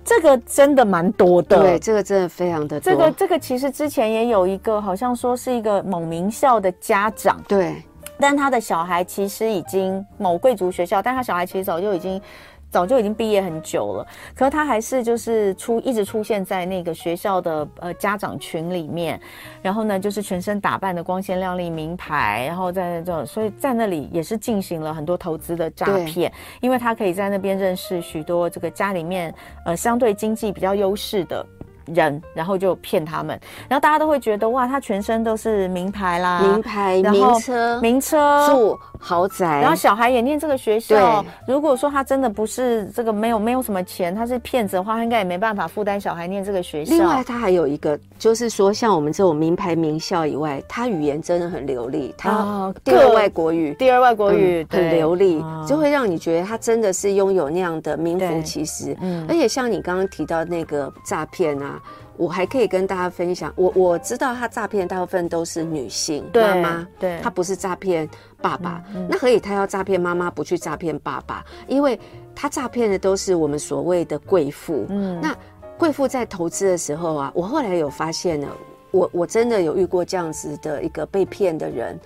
[0.04, 2.92] 这个真的蛮多的，对，这个真的非常的多。
[2.92, 7.82] 这个这个其实之前也有一个，好像说是一个某名校的家长，对，
[8.20, 12.22] 但他的小孩其实已经某贵族学校，但他小孩其实早就已经。
[12.70, 19.20] 早就已经毕业很久了，可是他还是就是出一直出现在那个学校的呃家长群里面，
[19.62, 29.34] 然后呢就是全身打扮的光鲜亮丽名牌，然后在那种，所以在那里也是进行了很多投资的诈骗，因为他可以在那边认识许多这个家里面
[29.66, 31.46] 呃相对经济比较优势的
[31.86, 41.24] 人，然后就骗他们，然后大家都会觉得哇，他全身都是名牌啦，名牌、名车、名车住豪宅，然后小孩也念这个学校。
[41.48, 46.96] 如果说他真的不是这个没有没有什么钱，他是骗子的话，他应该也没办法负担小孩念这个学校。
[46.96, 58.96] 另外，他还有一个就是说，像我们这种名牌名校以外，他语言真的很流利，他第二外国语，第二外国语、嗯、很流利，就会让你觉得他真的是拥有那样的名副其实。
[59.02, 61.80] 嗯，而且像你刚刚提到那个诈骗啊。
[62.18, 68.10] 我还可以跟大家分享，我我知道他诈骗大部分都是女性妈妈，对，他不是诈骗
[68.42, 68.84] 爸爸。
[68.94, 71.46] 嗯嗯、那何以他要诈骗妈妈，不去诈骗爸爸？
[71.68, 72.00] 因为
[72.36, 74.86] 他诈骗的都是我们所谓的贵妇。
[74.90, 75.36] 嗯，那
[75.78, 78.48] 贵妇在投资的时候啊，我后来有发现呢，
[78.92, 82.00] 我我真的有遇过这样子的一个被骗的人，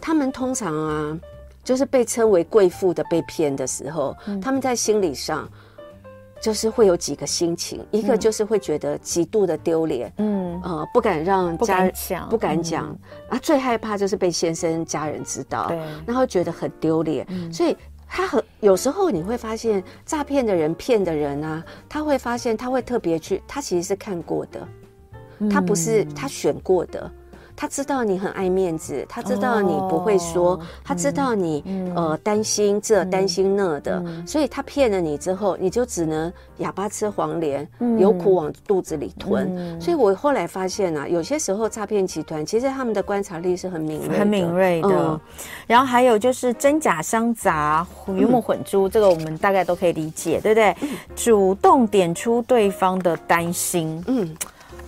[0.00, 1.18] 他们通常啊，
[1.64, 5.48] 就是被称为贵妇的被骗的时候，嗯、他们在心理上。
[6.40, 12.96] 就是会有几个心情，一个就是会觉得极度的丢脸，嗯，呃，不敢让家人讲，不敢讲，
[13.28, 24.68] 啊，最害怕就是被先生家人知道，对，然后觉得很丢脸，所以他很有时候你会发现诈骗的人骗的人啊，他会发现他会特别去，他其实是看过的，
[25.50, 27.10] 他不是他选过的。
[27.60, 39.52] 他知道你很爱面子，他知道你不会说，哦、他知道你、嗯、呃担心这担心那的，嗯、所以他骗了你之后，你就只能哑巴吃黄连，嗯、有苦往肚子里吞。
[39.56, 44.88] 嗯、所以我后来发现啊，有些时候诈骗集团其实他们的观察力是很敏锐、很敏锐的。
[44.88, 45.20] 嗯、
[45.66, 50.76] 然后还有就是真假相杂、鱼目混珠，嗯、这个我们大概都可以理解，对不对？
[50.82, 54.36] 嗯、主动点出对方的担心，嗯，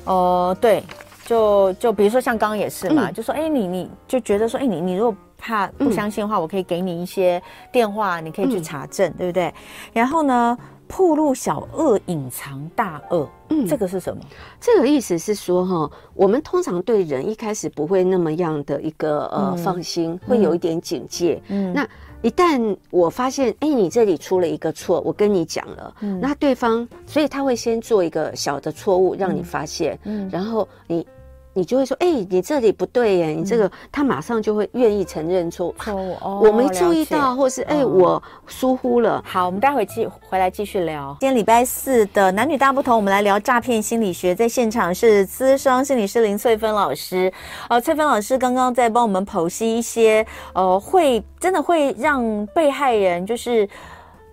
[0.04, 0.14] 哦、
[0.50, 0.84] 呃，对。
[1.30, 7.40] 就就比如说像刚刚也是嘛，嗯、就说哎、欸、你你就觉得说哎、欸、你你如果怕不相信的话，嗯、我可以给你一些
[7.70, 9.54] 电话，你可以去查证，嗯、对不对？
[9.92, 14.20] 然后呢，铺路小恶，隐藏大恶，嗯，这个是什么？
[14.60, 21.88] 这个意思是说哈，我们通常对人一开始不会那么样的一个呃、嗯、放心，会有一点警戒，嗯，那
[22.22, 31.06] 一旦我发现哎、欸、你这里出了一个错，我跟你讲了，嗯，那对方所以他会先做一个小的错误让你发现，嗯，然后你。
[31.52, 36.16] 你就会说，哎、欸，你这里不对耶，你这个，他马上就会愿意承认错错误。
[36.20, 39.22] 哦，我没注意到，或是哎、欸，我疏忽了。
[39.26, 41.16] 好，我们待会继回来继续聊。
[41.20, 44.34] 今天礼拜四的男女大不同，我们来聊诈骗心理学。
[44.34, 47.32] 在现场是资深心理师林翠芬老师。
[47.68, 53.68] 呃，翠芬老师刚刚在帮我们剖析一些，呃，会真的会让被害人就是。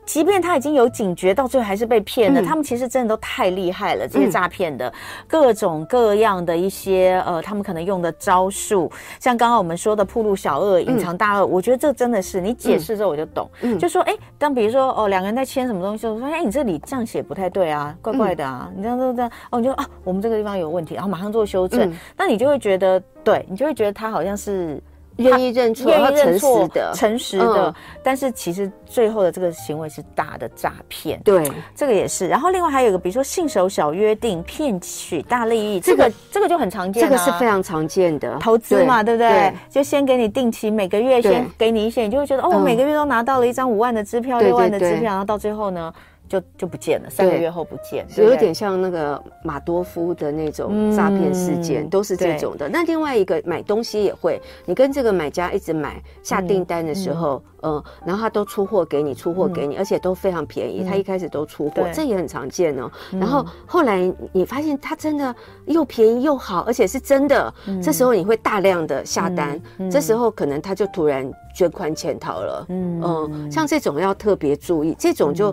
[0.08, 2.39] 即便他已经有警觉，到最后还是被骗了。
[2.41, 4.93] 嗯、他们其实真的都太厉害了，这些诈骗的、嗯、
[5.28, 8.89] 各种各样的一些呃，他们可能用的招数，
[9.20, 13.50] 像刚刚我们说的铺路小恶、隐藏大恶，嗯、我觉得这真的是你解释之后我就懂。
[13.62, 19.32] 嗯、就说哎，当比如说哦，两个人在签什么东西，我说哎，你这里这样写不太对啊，怪怪的啊，嗯、你这样这样这样。
[19.52, 24.82] 哦，你就啊，我们这个地方有问题，然后马上做修正，嗯、那你就会觉得对，你就会觉得他好像是。
[25.17, 31.19] 愿意认错，愿意认错的，诚实的，但是其实最后的这个行为是大的诈骗。
[31.23, 32.27] 对，这个也是。
[32.27, 39.53] 然后另外还有一个，比如说信守小约定，骗取大利益，这个这个就很常见，这个是非常常见的投资嘛，对不对？
[39.69, 45.93] 就先给你定期，每个月先给你一些，你就会觉得哦，我每个月都拿到了一张五万的支票，六万的支票，然后到最后呢？
[46.27, 52.69] 就就不见了，三个月后不见，就有点像那个马多夫的那种诈骗事件，嗯、都是这种的。
[52.69, 62.91] 那另外一个买东西也会，你跟这个买家一直买下订单的时候，嗯，嗯，然后他都出货给你，出货给你，嗯、而且都非常便宜，他一开始都出货，对这也很常见哦。
[63.11, 65.35] 然后后来你发现他真的
[65.65, 69.59] 又便宜又好，而且是真的，嗯、这时候你会大量的下单，
[69.89, 71.31] 这时候可能他就突然。
[71.58, 75.52] 捐款潜逃了，嗯嗯，像这种要特别注意，这种就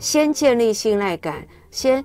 [0.00, 2.04] 先建立信赖感，先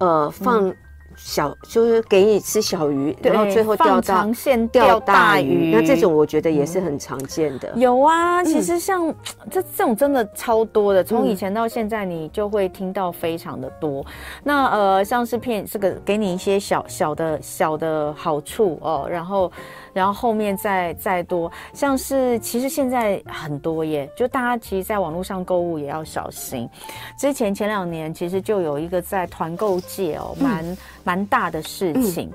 [0.00, 0.74] 呃放
[1.16, 7.72] 小，就是给你吃小鱼，然后最后钓到长线钓大鱼，那这种我觉得也是很常见的。
[7.76, 9.14] 有啊，其实像
[9.48, 14.04] 这这种真的超多的，从以前到现在，你就会听到非常的多。
[14.42, 19.52] 那呃，像是骗这个给你一些小小的小的好处哦，然后。
[19.94, 26.68] 然后后面再再多，像是其实现在很多耶，就大家其实在网络上购物也要小心。
[27.16, 32.30] 之前前两年其实就有一个在团购界哦，蛮蛮大的事情。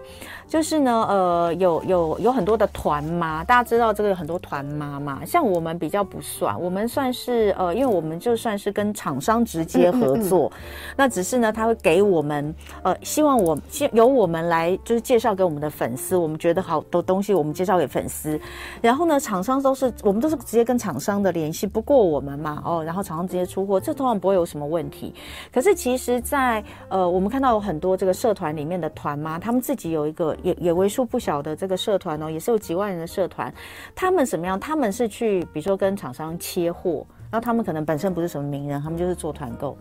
[0.49, 13.55] 就是呢，呃，有有有很多的团妈，大家知道这个有很多团妈嘛，像我们比较不算，我们算是呃，因为我们就算是跟厂商直接合作，嗯嗯嗯，那只是呢，他会给我们呃，希望我
[13.93, 18.39] 由我们来就是介绍给我们的粉丝，我们觉得好多东西我们介绍给粉丝，
[18.81, 25.13] 然后呢，厂商都是我们都是直接跟厂商的联系，不过我们嘛，哦，然后厂商直接出货，这通常不会有什么问题。
[25.53, 30.35] 可是其实在，在呃，我们看到有很多这个社团里面的团妈，他们自己有一个。
[30.43, 33.53] 也也为数不小的这个社团哦，也是有几万人的社团。
[33.95, 34.59] 他们什么样？
[34.59, 39.77] 他们是去，比如说跟厂商切货，然后他们可能本身不是什么名人，他们就是做团购。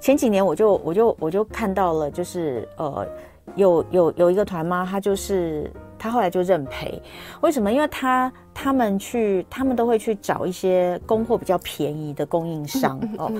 [0.00, 3.06] 前几年我就我就我就看到了，就是呃，
[3.54, 7.00] 有有有一个团妈，他就是他后来就认赔。
[7.40, 7.72] 为什么？
[7.72, 13.32] 因为他他们去，他们都会去找一些供货比较便宜的供应商哦。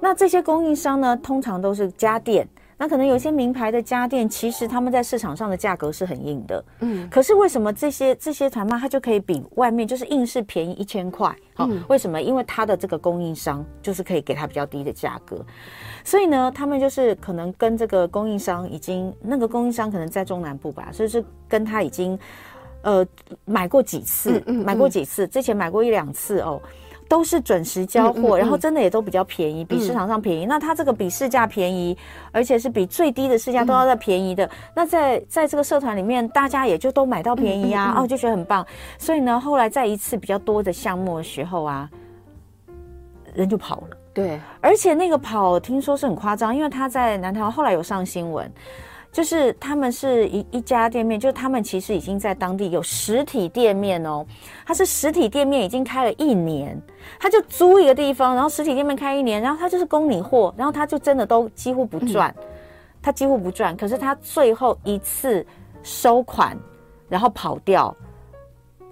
[0.00, 2.46] 那这些供应商呢，通常都是家电。
[2.76, 7.08] 那可能有些名牌的家电，其实他们在市场上的价格是很硬的，嗯。
[7.08, 11.34] 可是为什么这些这些团妈他就可以比外面就是硬是便宜一千块？
[11.54, 12.20] 好，为什么？
[12.20, 15.44] 因为他的这个供应商就是可以给他比较低的价格，
[16.02, 22.18] 所以呢，他们就是可能跟这个供应商已经那个供应商可能在中南部吧，所以是跟他已经
[22.82, 23.06] 呃
[23.44, 26.60] 买过几次，买过几次，之前买过一两次哦。
[27.14, 30.46] 都是准时交货，然后真的也都比较便宜，比市场上便宜。
[30.46, 31.96] 那它这个比市价便宜，
[32.32, 34.50] 而且是比最低的市价都要再便宜的。
[34.74, 38.66] 那在在这个社团里面，大家也就都买到便宜啊，哦，就觉得很棒。
[38.98, 41.88] 所以呢，后来在一次比较多的项目的时候啊，
[43.32, 43.96] 人就跑了。
[44.12, 48.50] 对，而且那个跑听说是很夸张，因为他在南台湾后来有上新闻。
[49.14, 54.26] 就是他们是一一家店面，就是他们其实已经在当地有实体店面哦。
[54.66, 56.76] 他是实体店面已经开了一年，
[57.20, 62.34] 他就租一个地方，然后实体店面开一年，然后他就是供你货，然后他就真的都几乎不赚，
[63.00, 63.76] 他几乎不赚。
[63.76, 65.46] 可是他最后一次
[65.84, 66.58] 收款，
[67.08, 67.94] 然后跑掉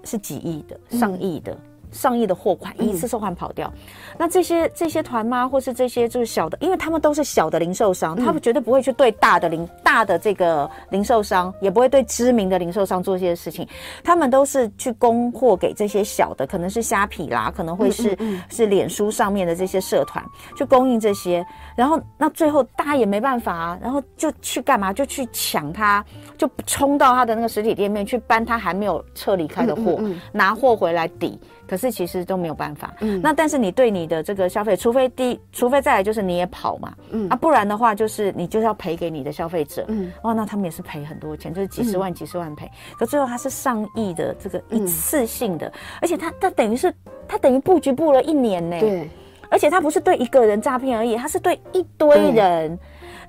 [0.04, 1.58] 是几亿的，上亿的。
[1.92, 3.80] 上亿的货款一次收款跑掉，嗯、
[4.18, 13.66] 那这些这些团妈或是这些就是小的，因为他们都是小的零售商，嗯、他们绝对不会去对大的零大的这个零售商，也不会对知名的零售商做这些事情，
[14.02, 18.16] 他们都是去供货给这些小的，可能是虾皮啦，可能会是、
[18.48, 20.24] 是脸书上面的这些社团
[20.56, 21.44] 去供应这些，
[21.76, 24.92] 然后那最后大家也没办法啊，然后就去干嘛？
[24.92, 26.04] 就去抢他，
[26.38, 30.00] 就冲到他的那个实体店面去搬他还没有撤离开的货，
[30.32, 31.38] 拿货回来抵。
[31.72, 37.26] 可是其实都没有办法，嗯，那但是你对你的这个消费，除非第，除非再来就是你也跑嘛，嗯。
[37.30, 46.92] 啊，不然的话就是你就是要赔给你的消费者，嗯，哇，那他们也是赔很多钱，就是几十万、几十万赔，可最后他是上亿的这个一次性的，而且他他等于是
[47.26, 49.08] 他等于布局布了一年呢，对，
[49.48, 52.78] 而且他不是对一个人诈骗而已，他是对一堆人。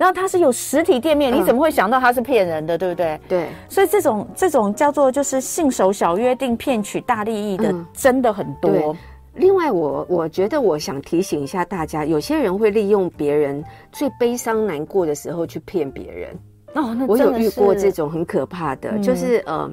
[0.03, 3.21] 然后他是有实体店面，你怎么会想到他是骗人的，嗯、对不对？
[3.29, 8.93] 对，所以这种这种叫做就是信守小约定骗取大利益的，嗯、真的很多。
[9.35, 13.63] 另外我，我我觉得我想提醒一下大家，有些人会利用别人
[13.93, 16.37] 最悲伤难过的时候去骗别人。
[16.73, 19.71] 哦，那我有遇过这种很可怕的，嗯、就是呃。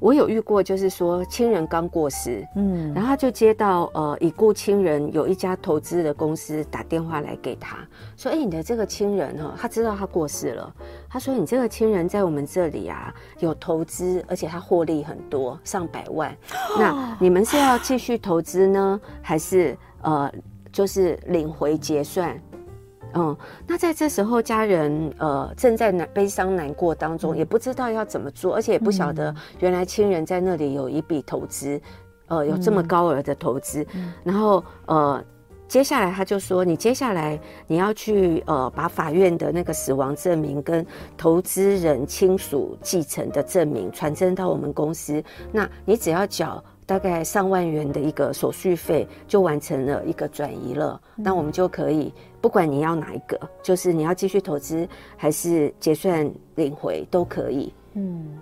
[0.00, 7.76] 我有遇过，就是说亲人刚过世，嗯，然后他就接到呃已故亲人有一家投资的公司打电话来给他，
[8.16, 10.74] 说，哎，你的这个亲人哈，他知道他过世了，
[11.08, 16.34] 他说你这个亲人在我们这里啊有投资，而且他获利很多，上百万，
[16.78, 20.32] 那你们是要继续投资呢，还是呃
[20.72, 22.40] 就是领回结算？
[23.14, 31.80] 嗯，那在这时候，家人呃正在难悲伤难过当中，嗯、也不知道要怎么做，而且也不晓得原来亲人在那里有一笔投资，
[32.28, 33.86] 嗯、呃，有这么高额的投资。
[33.94, 35.24] 嗯、然后呃，
[35.66, 46.62] 接下来他就说，你接下来你要去呃把法院的那个死亡证明跟投资人亲属继承的证明传真到我们公司，那你只要缴。
[46.90, 57.72] 大概上万元的一个手续费就完成了一个转移了，那我们就可以不管你要哪一个，就是你要继续投资还是结算领回都可以。
[57.94, 58.36] 嗯。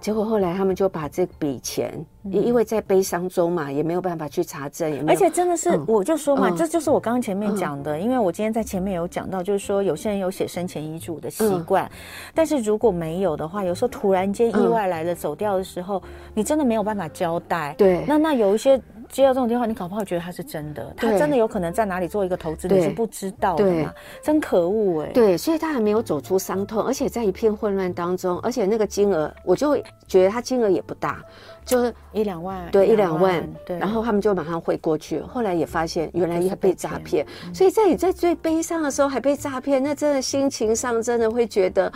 [0.00, 1.92] 结果后来他们就把这笔钱，
[2.24, 11.90] 因因为在悲伤中嘛，也没有办法去查证，也没有，而且真的是，我就说嘛，这就是我刚刚前面讲的，因为我今天在前面有讲到，就是说有些人有写生前遗嘱的习惯，
[12.34, 16.02] 但是如果没有的话，有时候突然间意外来了走掉的时候，
[16.34, 17.74] 你真的没有办法交代。
[17.76, 18.80] 对，那那有一些。
[19.10, 23.92] 接到这种电话，你搞不好觉得他是真的，他真的有可能在哪里做一个投资，你是不知道的嘛？
[24.22, 25.10] 真可恶哎！
[25.12, 31.22] 对，所以他还没有走出伤痛，而且在一片混乱当中，而且那个金额，我就觉得他金额也不大，
[31.64, 33.78] 就是一两万，对，一两万，对。
[33.78, 41.92] 然后他们就马上汇过去，后来也发现原来也被诈骗，所以在你在最悲伤的时候还被诈骗，那真的心情上真的会觉得。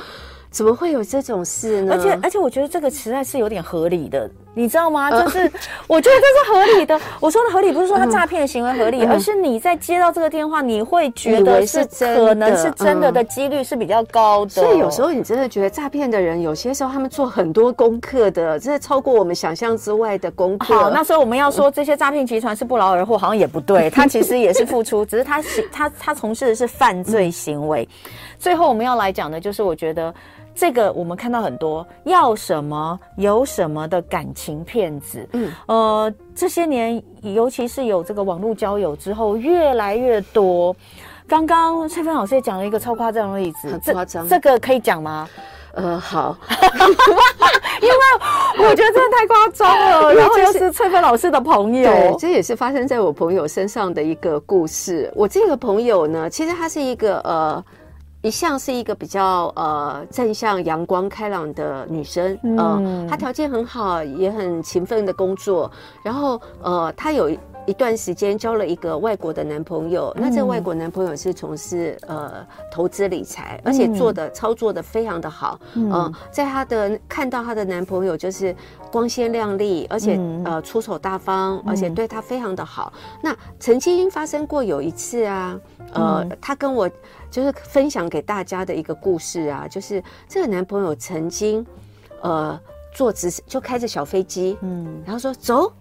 [0.55, 1.93] 怎么会有这种事呢？
[1.93, 4.31] 而且而且，我觉得这个实在是有点合理的。
[4.57, 5.11] 你知道吗？
[5.11, 5.51] 就是
[5.89, 7.01] 我觉得这是合理的。
[7.19, 14.51] 我说的合理不是说他诈骗的行为合理，而是你在接到这个电话，你会觉得是可能是真的的几率是比较高的。
[14.51, 20.73] 所以有时候你真的觉得诈骗的人，有些时候他们做很多功课的，真的超过我们想象之外的功课。
[20.73, 23.91] 好，那所以我们要说这些诈骗集团是不劳而获，好像也不对。
[23.95, 27.89] 他其实也是付出，只是他他他从事的是犯罪行为。
[28.39, 30.15] 最后我们要来讲的就是，我觉得。
[30.55, 40.75] 这个我们看到很多要什么有什么的感情骗子，嗯，呃，这些年尤其是有这个网络交友之后，越来越多。
[41.27, 45.29] 刚刚翠芬老师也讲了一个超夸张的例子，很夸张，这个可以讲吗？
[45.73, 46.37] 呃，好，
[47.83, 55.13] 因为我觉得真的太夸张了，然后又是翠芬老师的朋友，对，这也是发生在我朋友身上的一个故事。
[55.17, 57.65] 我这个朋友呢，其实他是一个呃。
[58.25, 65.71] 一向是一个比较呃正向、阳光、开朗的女生，嗯、呃，她条件很好，也很勤奋的工作，
[66.03, 67.31] 然后呃，她有。
[67.67, 75.59] 一段时间交了一个外国的男朋友，嗯、那这个外国男朋友是从事呃投资理财，而且做的、嗯、操作的非常的好。
[75.75, 78.55] 嗯、呃，在她的看到她的男朋友就是
[78.93, 82.93] 光鲜亮丽，而且、嗯、呃出手大方，而且对她非常的好。
[82.97, 85.59] 嗯、那曾经发生过有一次啊，
[85.93, 86.91] 呃，她、嗯、跟我
[87.31, 91.65] 就是分享给大家的一个故事啊，就是这个男朋友曾经
[92.21, 92.61] 呃
[92.93, 95.73] 坐直就开着小飞机，嗯，然后说走。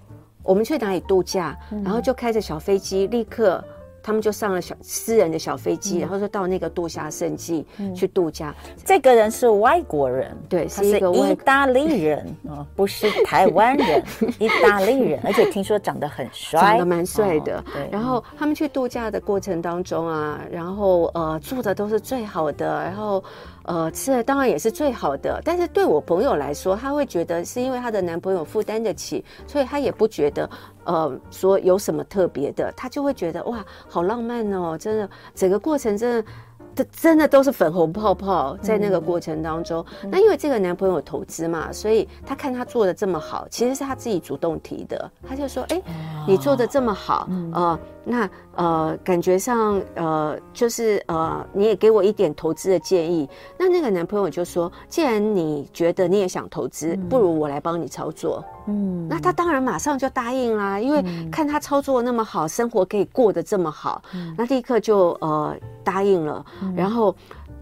[0.44, 1.58] 我们去哪里度假？
[1.84, 3.64] 然后就开着小飞机，立刻
[4.02, 7.66] 他们就上了小私人的小飞机，然后就到那个度假胜地
[7.96, 8.54] 去度假。
[8.84, 14.04] 这个人是外国人，对，是一个意大利人 哦，不是台湾人，
[14.40, 17.64] 意大利人，而且听说长得很帅，长得蛮帅的。
[17.74, 23.24] 对，然后他们去度假的过程当中啊，然后呃住的都是最好的，然后。
[23.64, 30.50] 呃，吃的当然也是最好的，但是对我朋友来说，她会觉得是因为她的男朋友负担得起，所以她也不觉得，
[30.84, 36.30] 呃，说有什么特别的，她就会觉得哇，好浪漫哦，真的，整个过程真的。
[36.76, 39.86] 这真的都是粉红泡泡，在那个过程当中。
[40.02, 45.12] 嗯、那因为这个男朋友投资嘛，所以他看他做的这么好，其实是他自己主动提的。
[45.22, 45.80] 他就说：“哎，
[46.28, 53.28] 你做的这么好，嗯、呃，那呃，感觉上呃，就是呃，你也给我一点投资的建议。”
[53.58, 66.46] 那那个男朋友就说：“既然你觉得你也想投资，不如我来帮你操作。”嗯，那他当然马上就答应啦，因为看他操作那么好，生活可以过得这么好，嗯、那立刻就呃答应了。
[66.62, 67.14] 嗯、然后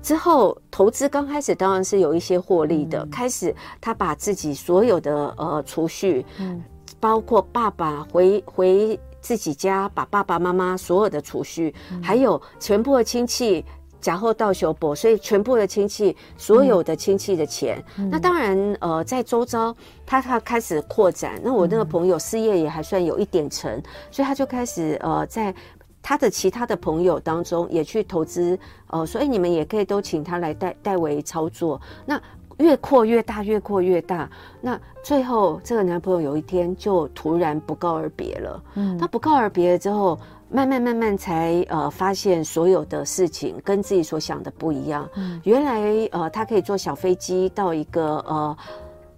[0.03, 6.63] 之后投资刚开始当然是有一些获利的，嗯、开始他把自己所有的呃储蓄，嗯，
[6.99, 13.63] 包括爸爸回回自己家，把爸爸妈妈所有的储蓄，嗯、还有全部的亲戚。
[14.01, 19.75] 假后到修博，所以全部的亲戚，所有的亲戚的钱，嗯、那当然，呃，在周遭，
[20.07, 21.39] 他他开始扩展。
[21.43, 25.53] 那我那个朋友事业也还算有一点成，嗯、所以他就开始呃，在
[26.01, 28.57] 他的其他的朋友当中也去投资，
[28.87, 31.79] 呃，所以你们也可以都请他来代代为操作。
[32.03, 32.19] 那
[32.61, 34.29] 越扩越大，越扩越大。
[34.61, 38.63] 那最后，这个男朋友有一天就突然不告而别了。
[38.75, 40.17] 嗯，他不告而别了之后。
[40.53, 45.07] 慢慢慢慢才呃发现所有的事情跟自己所想的不一样。
[45.15, 48.57] 嗯，原来呃他可以坐小飞机到一个呃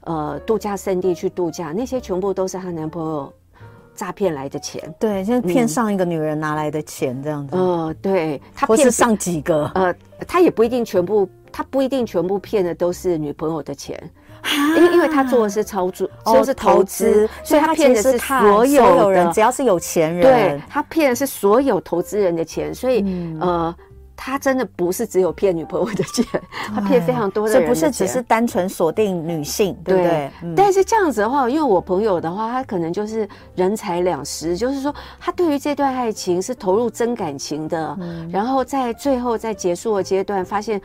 [0.01, 3.33] 呃度假胜地去度假，那些全部都是她男朋友
[3.95, 4.93] 诈骗来的钱。
[4.99, 7.55] 对，就是骗上一个女人拿来的钱这样子。
[7.55, 9.65] 嗯、呃，对，他骗上几个？
[9.73, 9.95] 呃，
[10.27, 13.97] 他也不一定全部，他不一定全部骗的都是女朋友的钱。
[14.75, 23.05] 因为因为他做的是操作，就是投资，所以他骗的是所有人，只要是有钱人，对，他骗的是所有投资人的钱，所以
[23.39, 23.73] 呃，
[24.17, 26.25] 他真的不是只有骗女朋友的钱，
[26.75, 30.29] 他骗非常多的人，不是只是单纯锁定女性，对不对？
[30.57, 33.25] 但是这样子的话，因为我朋友的话，他可能就是
[33.55, 37.97] 人财两失，就是说他对于这段爱情是投入真感情的，
[38.29, 40.81] 然后在最后在结束的阶段发现。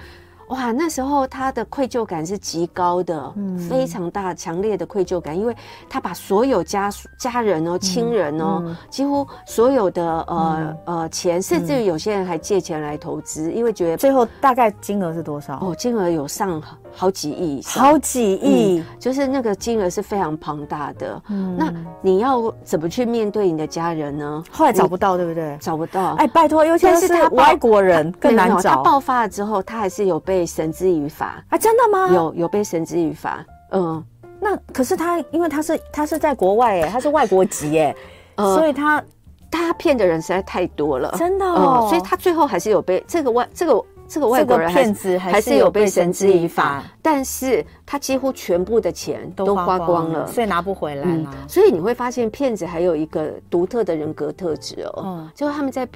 [0.49, 5.55] 哇，那时候他的愧疚感是极高的，嗯、非常大、强烈的愧疚感，因为
[5.89, 15.59] 他把所有家属、家人哦、亲人哦，几乎所有的呃、嗯、呃钱，甚至于有些人还借钱来投资，嗯、因为觉得最后大概金额是多少？
[15.59, 21.23] 哦，金额有上好几亿，好几亿、嗯，就是那个金额是非常庞大的。
[21.29, 21.71] 嗯，那
[22.01, 24.43] 你要怎么去面对你的家人呢？
[24.51, 25.59] 后来找不到，对不对？
[25.61, 26.15] 找不到。
[26.15, 28.77] 哎，拜托，尤其是他外国人更难找。
[28.77, 30.38] 他爆发了之后，他还是有被。
[30.39, 31.59] 被绳之以法啊？
[31.59, 32.09] 真的吗？
[32.15, 33.45] 有有被绳之以法。
[33.73, 34.05] 嗯，
[34.41, 37.97] 那可是他，因为他是他是在国外哎， 他是外国籍哎，
[38.37, 39.03] 呃、所以他
[39.51, 41.89] 他骗的人实在太多了，真的哦、嗯。
[41.89, 51.35] 所以他最后还是有被这个外这个这个外国人骗子还是有被绳之以法，但是他几乎全部的钱都花光了，所以拿不回来了。
[51.49, 55.89] 所以你会发现，骗子还有一个独特的人格特质哦，嗯，就是他们在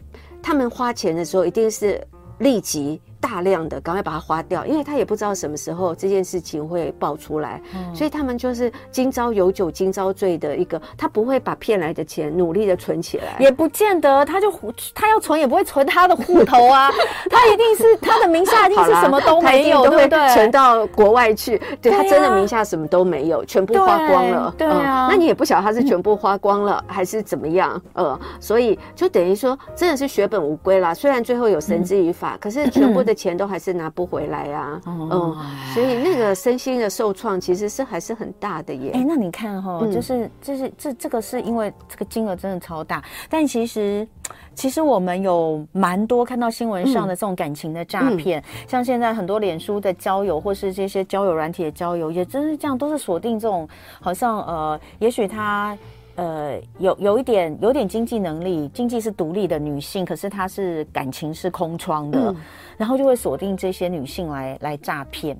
[0.42, 2.04] 他们花钱的时候，一定是
[2.38, 3.00] 立即。
[3.22, 14.52] 大量的赶快把它花掉，因为他也不知道什么时候这件事情会爆出来，嗯、所以他们就是今朝有酒今朝醉的一个，他不会把骗来的钱努力的存起来，也不见得，他就
[14.92, 16.90] 他要存也不会存他的户头啊，
[17.30, 20.34] 他一定是他的名下一定是什么都没有，对不对？
[20.34, 30.92] 存到国外去，对，他真的名下什么都没有，全部花光了，对，对啊、嗯，那你也不晓得他是全部花光了、嗯、还是怎么样，呃，所以就等于说真的是血本无归啦。
[30.92, 33.92] 虽然最后有绳之以法，嗯、 可是全部的钱都还是拿。
[33.94, 35.36] 不回来呀、啊，嗯，嗯，
[35.74, 38.90] 所以那个身心的受创其实是还是很大的耶。
[38.94, 44.08] 哎、欸，那你看哈、哦，就是就是这这个是因为这个金额真的超大，但其实
[44.54, 53.68] 其实我们有蛮多看到新闻上的这种感情的诈骗，嗯、像现在很多脸书的交友或是这些交友软体的交友，也真是这样，都是锁定这种
[54.00, 55.76] 好像呃，也许他。
[56.16, 62.36] 呃，有有一点有点经济能力，经济是独立的女性，可是她是感情是空窗的，嗯、
[62.76, 65.36] 然后就会锁定这些女性来来诈骗。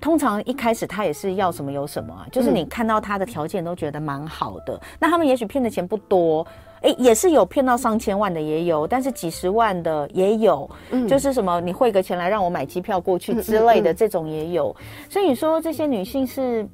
[0.00, 6.46] 通常一开始她也是要什么有什么啊，就是你看到她的条件都觉得蛮好的，嗯、那他们也许骗的钱不多，
[6.82, 14.74] 哎，也是有骗到上千万的也有，但是几十万的也有，嗯、就是什么你汇个钱来让我买机票过去之类的这种也有，
[15.08, 16.66] 所以你说这些女性是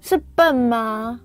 [0.00, 1.18] 是笨吗？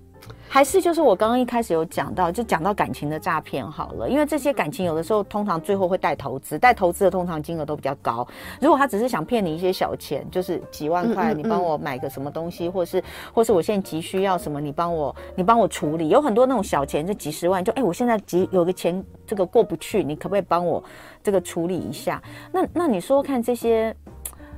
[0.52, 8.26] 还是就是我刚刚一开始有讲到，就讲到感情的诈骗好了，因为这些感情有的时候通常最后会带投资，带投资的通常金额都比较高。
[8.60, 13.00] 如果他只是想骗你一些小钱，就是几万块，你帮我买个什么东西，或是
[13.32, 20.82] 或是我现在急需要什么，你帮我你帮我处理，有很多那种小钱，就几十万，就哎，我现在急有个钱这个过不去，你可不可以帮我
[21.22, 22.20] 这个处理一下？
[22.50, 23.94] 那那你说看这些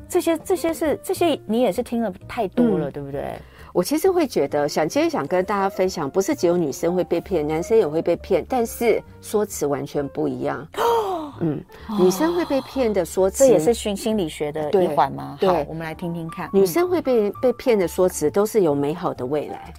[0.08, 3.34] 这些这些是这些你也是听了太多了，嗯、对不对？
[3.72, 10.66] 我其实会觉得，想今天想跟大家分享，不是只有女生会被骗，男生也会被骗，但是说辞完全不一样。
[11.40, 11.64] 嗯，
[11.98, 15.36] 女生会被骗的说辞，这也是心心理学的一环吗？
[15.40, 16.50] 对，我们来听听看。
[16.52, 19.74] 女生会被被骗的说辞都是有美好的未来。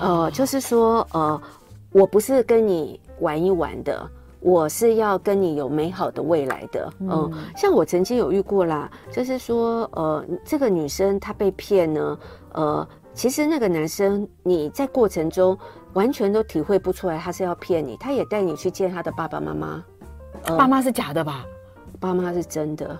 [0.00, 1.40] 呃，就是说，呃，
[1.90, 4.08] 我不是跟你玩一玩的。
[4.42, 12.18] 我是要跟你有美好的未来的，嗯，嗯，像我曾经有遇过啦，就是说，呃，这个女生她被骗呢，
[12.52, 15.56] 呃，其实那个男生你在过程中
[15.92, 19.84] 完全都体会不出来他是要骗你，他也带你去见他的爸爸妈妈，
[20.44, 21.44] 呃、爸妈是假的吧？
[21.98, 22.98] 爸妈是真的，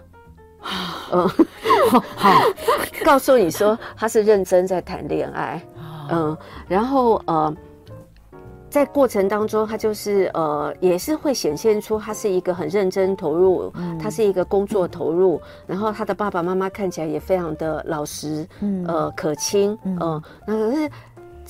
[1.12, 1.28] 嗯，
[2.16, 2.42] 好，
[3.05, 5.62] 告诉你说他是认真在谈恋爱，
[6.11, 6.36] 嗯，
[6.68, 7.55] 然后呃。
[8.71, 20.91] 在过程当中，他就是呃，也是会显现出他是一个很认真投入，嗯、他是一个工作投入，嗯、然后他的爸爸妈妈看起来也非常的老实，嗯、呃，可亲，嗯、呃，那可是。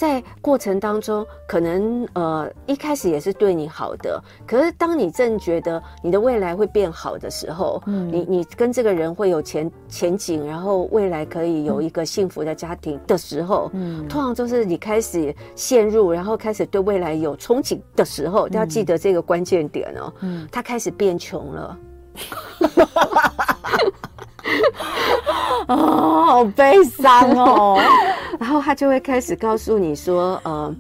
[0.01, 21.79] 在过程当中，可能呃一开始也是对你好的，可是当你正觉得你的未来会变好的时候，嗯，你你跟这个人会有前前景，然后未来可以有一个幸福的家庭的时候，嗯，通常就是你开始陷入，然后开始对未来有憧憬的时候，都要记得这个关键点哦，嗯，他开始变穷了。
[25.69, 27.81] 哦，好悲伤哦。
[28.39, 30.75] 然后他就会开始告诉你说，呃，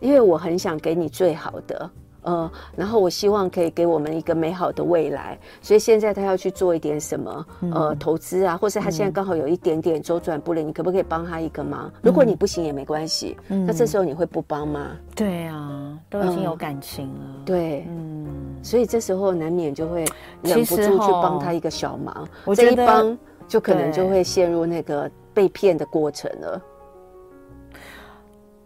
[0.00, 1.90] 因为我很想给你最好的，
[2.22, 11.92] 呃，然后我希望可以给我们一个美好的未来，所以现在他要去做一点什么，呃，投资啊，或是他现在刚好有一点点周转不灵，你可不可以帮他一个忙？
[12.02, 14.90] 如果你不行也没关系，那这时候你会不帮吗？
[15.14, 18.26] 对啊，都已经有感情了，对，嗯，
[18.62, 20.04] 所以这时候难免就会
[20.42, 23.16] 忍不住去帮他一个小忙，这一帮。
[23.48, 26.62] 就可能就会陷入那个被骗的过程了。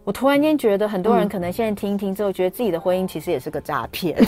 [0.07, 4.15] 我突然间觉得，很多人可能现在听一听之后，觉得自己的婚姻其实也是个诈骗，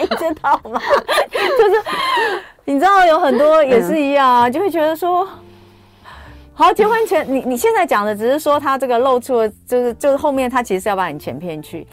[0.00, 0.80] 你知道吗？
[1.30, 1.74] 就是
[2.64, 5.28] 你知道有很多也是一样，就会觉得说，
[6.54, 11.86] 好，结婚前你你现在讲的只是说他这个露出了，就是就是后面他其实是要把你钱骗去。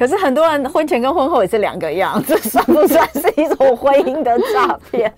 [0.00, 5.12] 可是很多人婚前跟婚后也是两个样，这算不算是一种婚姻的诈骗？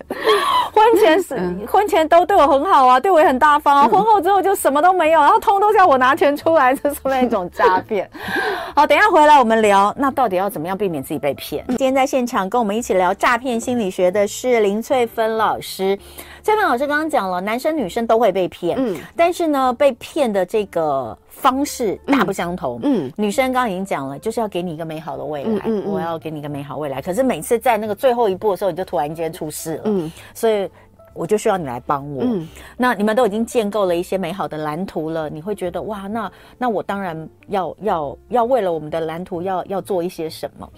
[0.73, 8.09] 婚前是、 嗯、婚前都对我很好啊，对我也很大方啊，婚后之后就什么都没有，然后通通叫我拿钱出来，这算一种诈骗。
[8.75, 11.63] 好，等一下回来我们聊，那到底要怎么样避免自己被骗？
[11.69, 15.97] 今天在现场跟我们一起聊诈骗心理学的是林翠芬老师。
[16.43, 22.79] 翠芬老师刚刚讲了，男生女生都会被骗，嗯，但是呢，被骗的这个方式大不相同。
[22.83, 27.01] 嗯，女生刚刚已经讲了，就是要给你一个美好的未来，嗯嗯，我要给你一个美好未来。
[27.01, 29.81] 可是每次在那个最后一步的时候，你就突然间出事了。
[29.85, 30.69] 嗯，所以
[31.13, 32.23] 我就需要你来帮我。
[32.23, 40.69] 嗯，那你们都已经建构了一些美好的蓝图了，你会觉得哇，那那我当然要要要为了我们的蓝图要要做一些什么。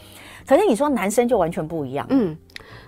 [0.47, 2.05] 可是你说男生就完全不一样。
[2.09, 2.35] 嗯。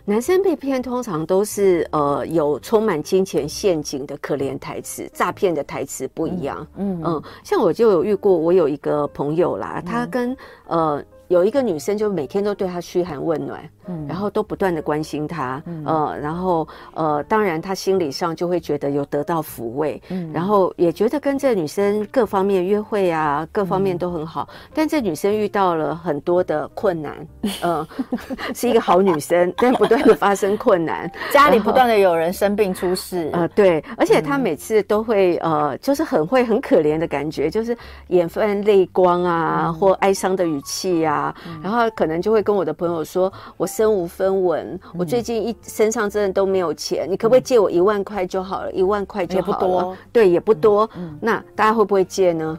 [0.05, 6.66] 男生被骗通常都是呃有充满金钱陷阱的可怜台词，诈骗的台词不一样。
[6.78, 10.36] 嗯嗯，像我就有遇过，我有一个朋友啦，他跟
[10.68, 11.03] 呃。
[11.30, 27.88] 有一个女生就每天都对他嘘寒问暖，嗯，然后都不断的关心他，嗯，呃，然后呃，当然他心理上就会觉得有得到抚慰，嗯，然后也觉得跟这女生各方面约会啊，各方面都很好，嗯，但这女生遇到了很多的困难，嗯， 呃，
[28.56, 37.78] 是一个好女生，但不断的发生困难， 家里不断的有人生病出事，呃，对，而且她每次都会呃，就是很会很可怜的感觉，就是
[38.08, 41.18] 眼泛泪光啊，嗯，或哀伤的语气啊。
[41.18, 41.34] 啊，
[41.64, 48.72] 然后可能就会跟我的朋友说：“我身无分文，我最近一身上真的都没有钱，你可不可以借我一万块就好了？
[48.72, 50.90] 一万块就好了，也不多，对，也不多。
[51.22, 52.58] 那大家会不会借呢？”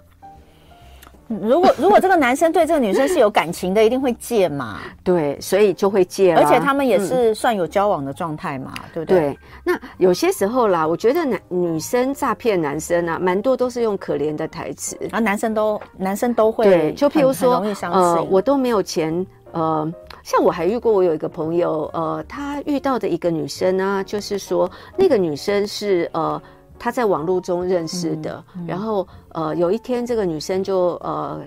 [1.42, 4.78] 如果如果这个男生对这个女生是有感情的，一定会借嘛。
[5.04, 6.34] 对，所以就会借。
[6.34, 9.18] 而且他们也是算有交往的状态嘛，嗯、对不对？
[9.20, 9.38] 对。
[9.62, 16.64] 那有些时候啦，我觉得男女生诈骗男生啊，蛮多都是用可怜的台词，啊，男生都男生都会。
[16.64, 19.26] 对，就譬如说，呃，我都没有钱。
[19.52, 19.92] 呃，
[20.22, 26.40] 像我还遇过，我有一个朋友，呃，他遇到的一个女生呢，就是说那个女生是呃。
[26.80, 31.40] 他在网络中认识的，嗯嗯、然后呃，有一天这个女生就呃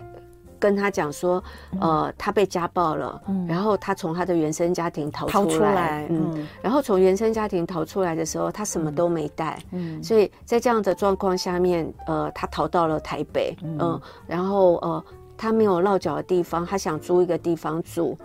[0.59, 1.41] 跟他讲说，
[1.79, 15.03] 呃，她被家暴了，嗯、然后她从她的原生家庭逃出来，出来嗯，嗯，然后从原生家庭逃出来的时候，她什么都没带，嗯，所以在这样的状况下面，呃，她逃到了台北，嗯，嗯，然后呃，
[15.41, 18.15] 她没有落脚的地方，他想租一个地方住，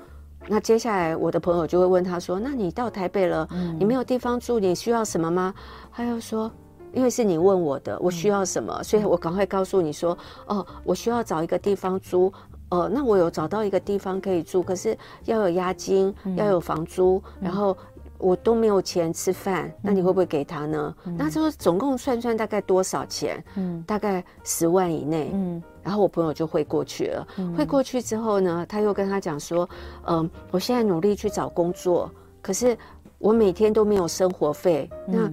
[0.47, 5.55] 那接下来我的朋友就会问他说，那你到台北了，嗯、你没有地方住，你需要什么吗？
[5.91, 6.53] 他又说。
[6.93, 12.33] 因为是你问我的，我需要什么，嗯、所以我赶快告诉你说，哦，我需要找一个地方租，
[12.71, 17.77] 呃，那我有找到一个地方可以住，可是要有押金，嗯、要有房租，然后
[18.19, 20.95] 我都没有钱吃饭，那你会不会给他呢？
[21.05, 23.43] 嗯、那就说总共算算大概多少钱？
[23.57, 25.31] 嗯，大概十万以内。
[25.33, 29.69] 嗯，然后我朋友就汇过去了，汇、嗯、过去之后呢，他又跟他讲说，
[30.05, 32.11] 嗯、呃，我现在努力去找工作，
[32.43, 32.77] 可是
[33.19, 35.31] 我每天都没有生活费，那。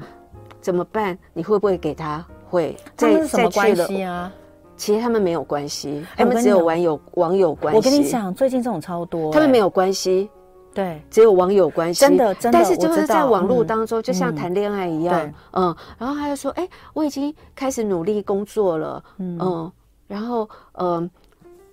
[0.62, 1.20] 怎么办？
[1.34, 2.26] 你会不会给他？
[2.50, 2.74] 会。
[2.96, 4.32] 这是什么关系啊？
[4.78, 7.78] 其实他们没有关系，他们只有网友网友关系。
[7.78, 9.30] 我跟你讲，最近这种超多。
[9.34, 10.30] 他们没有关系，
[10.74, 12.00] 对，只有网友关系。
[12.02, 12.58] 真的，真的。
[12.58, 15.76] 但是就是在网络当中，就像谈恋爱一样，嗯。
[15.98, 19.72] 然后他就说：“哎，我已经开始努力工作了，嗯。
[20.08, 21.10] 然后，嗯，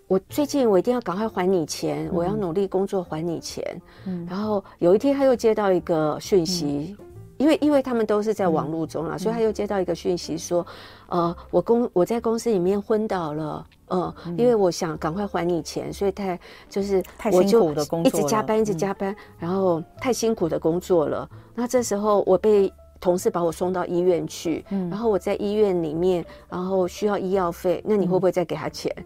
[0.06, 3.64] 我最近我一定要赶快还你钱，我要努力工作还你钱。
[4.06, 4.26] 嗯。
[4.28, 6.96] 然后有一天他又接到一个讯息。”
[7.40, 10.66] 因为因为他们都是在网络中啊，嗯、所以他又接到一个讯息说，
[11.10, 16.38] 呃，我公我在公司里面昏倒了，呃，嗯、因为我想赶快还你钱，所以太
[16.68, 21.28] 就是太辛苦的工作，一直加班一直加班，嗯、然后太辛苦的工作了。
[21.54, 28.94] 那这时候我被同事把我送到医院去，嗯、然后我在医院里面，然后需要医药费，那你会不会再给他钱？
[28.96, 29.04] 嗯、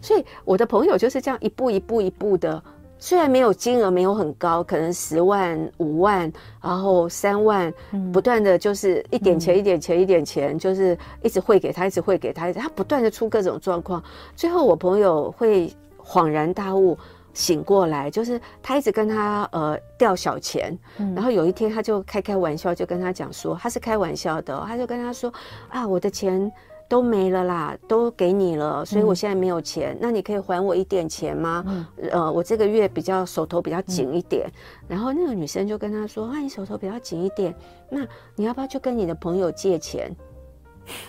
[0.00, 2.62] 所以我的朋友就是这样一步一步一步的。
[3.02, 6.32] 虽然没有金额没有很高，可能十万、五万，
[6.62, 7.74] 然后三万，
[8.12, 14.00] 不断的就是一点钱、一点钱、一点钱，就是一直汇给他，一直汇给他，他不断的出各种状况。
[14.36, 16.96] 最后我朋友会恍然大悟，
[17.34, 25.32] 醒过来，就是他一直跟他呃掉小钱，然后有一天他就开开玩笑，就跟他讲说，他是开玩笑的哦，他就跟他说
[25.68, 26.48] 啊，我的钱。
[26.92, 29.94] 都没了啦，都给你了，所以我现在没有钱。
[29.94, 31.64] 嗯、那你可以还我一点钱吗？
[31.66, 34.46] 嗯、呃，我这个月比较手头比较紧一点。
[34.46, 34.52] 嗯、
[34.88, 37.54] 然后那个女生就跟他说：“啊，你手头比较紧一点，
[37.88, 40.14] 那你要不要去跟你的朋友借钱？”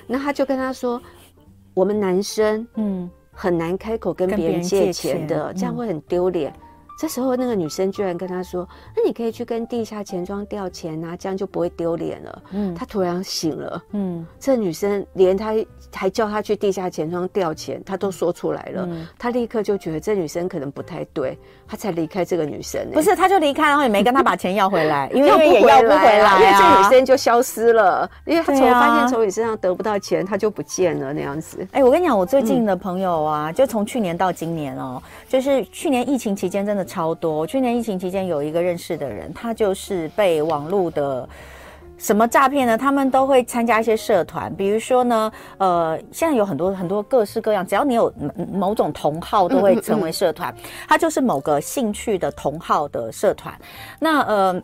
[0.08, 1.02] 那他就跟他说
[1.76, 6.54] ：“我们男生嗯很难开口跟别人借钱的，钱这样会很丢脸。
[6.94, 13.84] 嗯”这时候，那个女生居然跟他说：“那你可以去跟地下钱庄调钱啊，这样就不会丢脸了。”嗯，他突然醒了。
[13.92, 15.54] 嗯，这女生连他
[15.94, 18.88] 还叫他去地下钱庄调钱，他都说出来了。
[18.90, 21.38] 嗯，他立刻就觉得这女生可能不太对，
[21.68, 22.88] 他才离开这个女生。
[22.94, 31.68] 不是，他就离开，然后也没跟他把钱要回来， 因为也要不回来，因为这女生就消失了，因为他从发现从你身上得不到钱，他就不见了那样子。
[31.72, 36.84] 哎，我跟你讲，我最近的朋友啊，就从去年到今年哦，就是去年疫情期间真的。
[36.94, 37.48] 超多！
[37.48, 41.28] 去年疫情期间有一个认识的人，他就是被网络的
[42.04, 42.78] 什么诈骗呢？
[42.78, 48.14] 他们都会参加一些社团，比如说呢，呃，现在有很多很多各式各样，只要你有
[48.52, 50.54] 某种同好，都会成为社团。
[50.86, 53.58] 它就是某个兴趣的同好的社团。
[54.00, 54.62] 那呃。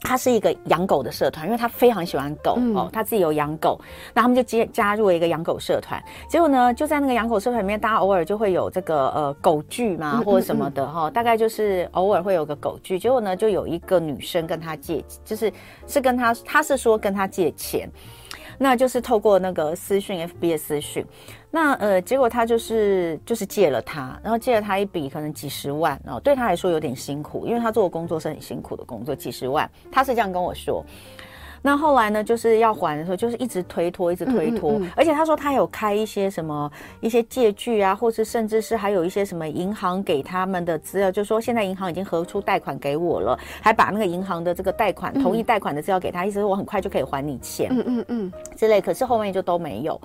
[0.00, 3.80] 他是一个养狗的社团，因为他非常喜欢狗、嗯、哦，他自己有养狗，
[4.14, 6.02] 那他们就接加入了一个养狗社团。
[6.28, 12.98] 结果呢，就在那个养狗社团里面，大家偶尔就会有这个呃狗剧嘛，或者什么的哈、哦，大概就是偶尔会有个狗剧。
[12.98, 15.52] 结果呢，就有一个女生跟他借，就是
[15.86, 17.90] 是跟他，他是说跟他借钱。
[18.58, 21.04] 那就是透过那个私讯，FB 的私讯，
[21.50, 30.84] 那呃，结果他就是就是借了他，然后借了他一笔可能几十万，哦对他来说有点辛苦，因为他做的工作是很辛苦的工作，几十万，他是这样跟我说。
[31.62, 34.80] 那后来呢，就是要还的时候，就是一直推脱，一直推脱。
[34.96, 48.80] 而且他说他有开一些什么一些借据啊，或是甚至是还有一些什么银行给他们的资料，就说现在银行已经核出贷款给我了，还把那个银行的这个贷款同意贷款的资料给他，意思是我很快就可以还你钱，嗯嗯嗯之类。
[48.80, 50.00] 可是后面就都没有。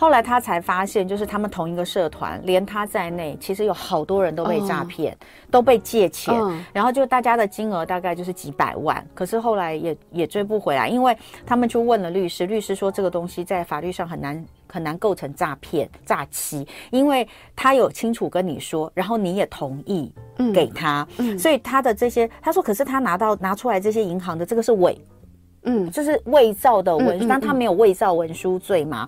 [0.00, 5.16] 后来他才发现，就是他们同一个社团，连他在内，其实有好多人都被诈骗，哦、
[5.50, 20.10] 都被借钱，哦、然后就大家的金额大概就是几百万，可是后来也也追不回来，因为他们去问了律师，律师说这个东西在法律上很难很难构成诈骗诈欺，因为他有清楚跟你说，然后你也同意
[20.54, 24.98] 给他，嗯嗯、所以他的这些，他说可是他拿到拿出来这些银行的这个是伪。
[25.64, 29.06] 嗯，就是伪造的文书，但他没有伪造文书罪嘛？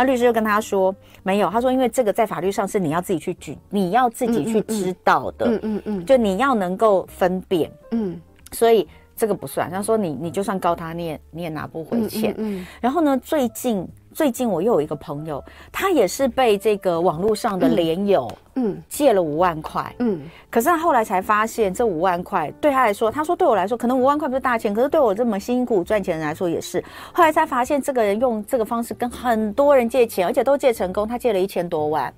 [0.00, 8.18] 那律师就跟他说没有，他说因为这个在法律上是你要自己去举，你要自己去知道的，嗯嗯嗯，就你要能够分辨，嗯，
[8.52, 9.70] 所以这个不算。
[9.70, 12.34] 他说你你就算告他，你也你也拿不回钱。
[12.38, 13.86] 嗯，然后呢，最近。
[14.12, 26.82] 最近我又有一个朋友，他也是被这个网络上的连友，嗯，借了五万块，嗯，可是他后来才发现，这五万块对他来说，他说对我来说，可能五万块不是大钱，可是对我这么辛苦赚钱的人来说也是。
[27.12, 32.12] 后来才发现，这个人用这个方式跟很多人借钱，而且都借成功，他借了一千多万。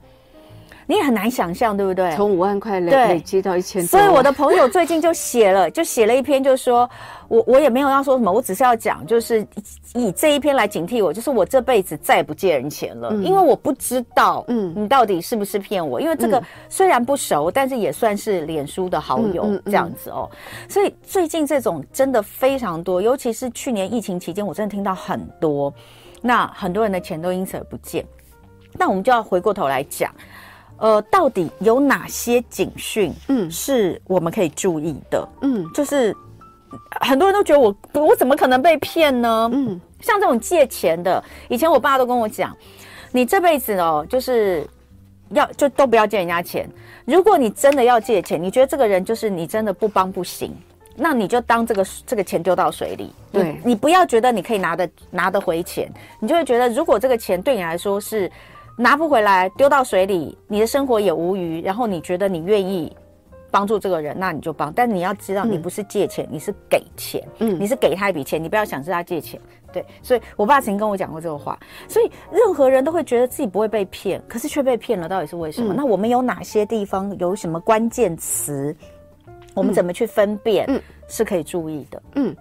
[0.86, 2.14] 你也很难想象，对不对？
[2.16, 3.82] 从五万块累累积到一千。
[3.86, 6.88] 所以我的朋友最近就写了， 就写了一篇，就是说
[7.28, 9.46] 我我也没有要说什么，我只是要讲，就是
[9.94, 16.00] 以这一篇来警惕我，就是我这辈子再也不借人钱了，嗯、因为我不知道，嗯，你到底是不是骗我？
[16.00, 20.28] 因为这个虽然不熟，但是也算是脸书的好友这样子哦。
[20.68, 25.72] 所以最近这种真的非常多，尤其是去年疫情期间，我真的听到很多，
[26.20, 28.04] 那很多人的钱都因此而不见。
[28.74, 30.10] 那我们就要回过头来讲。
[30.82, 35.28] 呃，到底有哪些警讯，嗯，是我们可以注意的？
[35.42, 36.12] 嗯，就是
[37.00, 39.48] 很多人都觉得我我怎么可能被骗呢？
[39.52, 42.52] 嗯，像这种借钱的，以前我爸都跟我讲，
[43.12, 44.66] 你这辈子哦，就是
[45.28, 46.68] 要就都不要借人家钱。
[47.04, 50.52] 如果你真的要借钱，你觉得这个人就是你真的不帮不行，
[50.96, 53.12] 那你就当这个这个钱丢到水里。
[53.30, 58.28] 对，你不要觉得你可以拿得拿得回钱，你就会觉得如果这个钱对你来说是。
[58.76, 61.60] 拿不回来，丢到水里，你的生活也无余。
[61.62, 62.94] 然后你觉得你愿意
[63.50, 64.72] 帮助这个人，那你就帮。
[64.72, 67.22] 但你要知道，你不是借钱，嗯、你是给钱。
[67.38, 69.40] 嗯，你是给他一笔钱，你不要想是他借钱。
[69.72, 71.58] 对，所以我爸曾经跟我讲过这个话。
[71.86, 75.74] 所以任何人都会觉得自己不会被骗，可是却被骗了，到底是为什么？
[75.74, 78.74] 嗯、那我们有哪些地方有什么关键词？
[79.54, 80.64] 我们怎么去分辨？
[80.68, 82.02] 嗯，是可以注意的。
[82.14, 82.34] 嗯，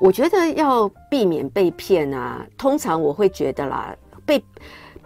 [0.00, 4.42] 我觉得要避免被骗啊，通常我会觉得啦，被。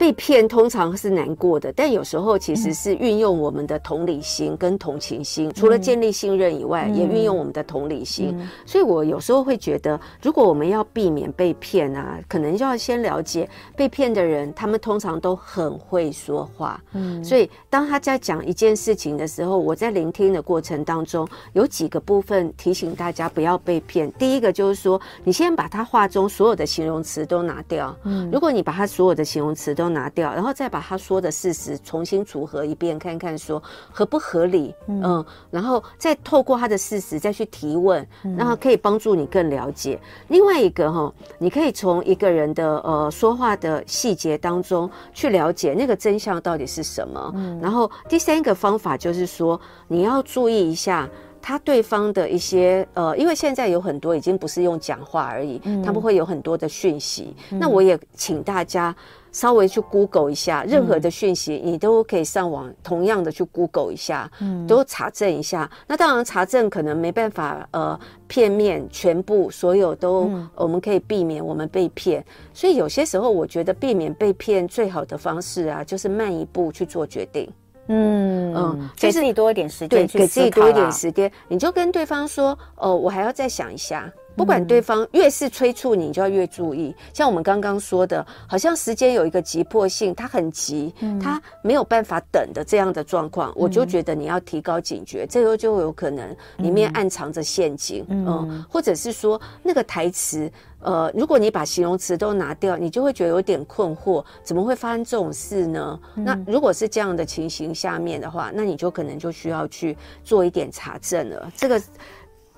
[0.02, 8.34] 被骗通常是难过的，但有时候其实是运用我们的同理心跟同情心，嗯、除了建立信任以外，嗯、也运用我们的同理心。
[8.36, 16.82] 嗯、所以我有时候会觉得，如果我们要避免被骗啊，可能就要先了解被骗的人，他们通常都很会说话。
[16.94, 24.10] 嗯，所以当他在讲一件事情的时候，我在聆听的过程当中，有几个部分提醒大家不要被骗。
[24.14, 27.96] 第一个就是说，你先把他话中所有的形容词都拿掉。
[28.02, 40.00] 嗯，如果你把他所有的形容词都拿掉，然后再把他说的事实重新组合一遍，看看说合不合理，嗯，嗯，然后再透过他的事实再去提问，然后可以帮助你更了解。
[40.02, 47.32] 嗯、另外一个哈，你可以从一个人的呃说话的细节当中去了解那个真相到底是什么。
[47.34, 51.08] 嗯，然后第三个方法就是说，你要注意一下
[51.40, 57.34] 他对方的一些呃，因为现在有很多已经不是用讲话而已，嗯、他们会有很多的讯息。
[57.50, 58.94] 嗯、那我也请大家。
[59.32, 65.68] 稍微去 Google 一下，任何的讯息你都可以上网，同样的去 Google 一下，嗯，都查证一下。
[65.88, 72.24] 那当然查证可能没办法，呃，片面全部所有都，我们可以避免我们被骗。
[72.52, 77.50] 所以有些时候，我觉得避免被骗最好的方式啊，就是慢一步去做决定。
[77.88, 84.10] 嗯嗯，给自己多一点时间，对，给自己多一点时间，你就跟对方说，哦，我还要再想一下。
[84.36, 86.94] 不管对方越是催促你，你就要越注意。
[87.12, 105.98] 像我们刚刚说的，好像时间有一个急迫性，他很急，他没有办法等的这样的状况，我就觉得你要提高警觉，这个就有可能里面暗藏着陷阱，嗯，或者是说那个台词，呃，如果你把形容词都拿掉，你就会觉得有点困惑，怎么会发生这种事呢？
[106.14, 111.52] 那如果是这样的情形下面的话，那你就可能就需要去做一点查证了。
[111.56, 111.80] 这个。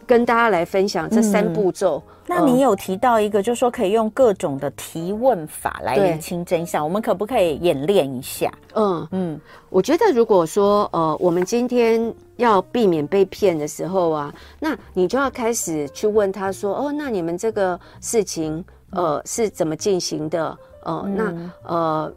[0.07, 2.03] 跟大家来分享这三步骤。
[2.07, 8.53] 嗯，那你有提到一个，就是说可以用各种的提问法来厘清真相，我们可不可以演练一下？
[8.75, 20.57] 嗯嗯，我觉得如果说呃，我们今天要避免被骗的时候啊，那你就要开始去问他说，哦，那你们这个事情呃是怎么进行的？
[20.85, 22.15] 呃，嗯，那呃。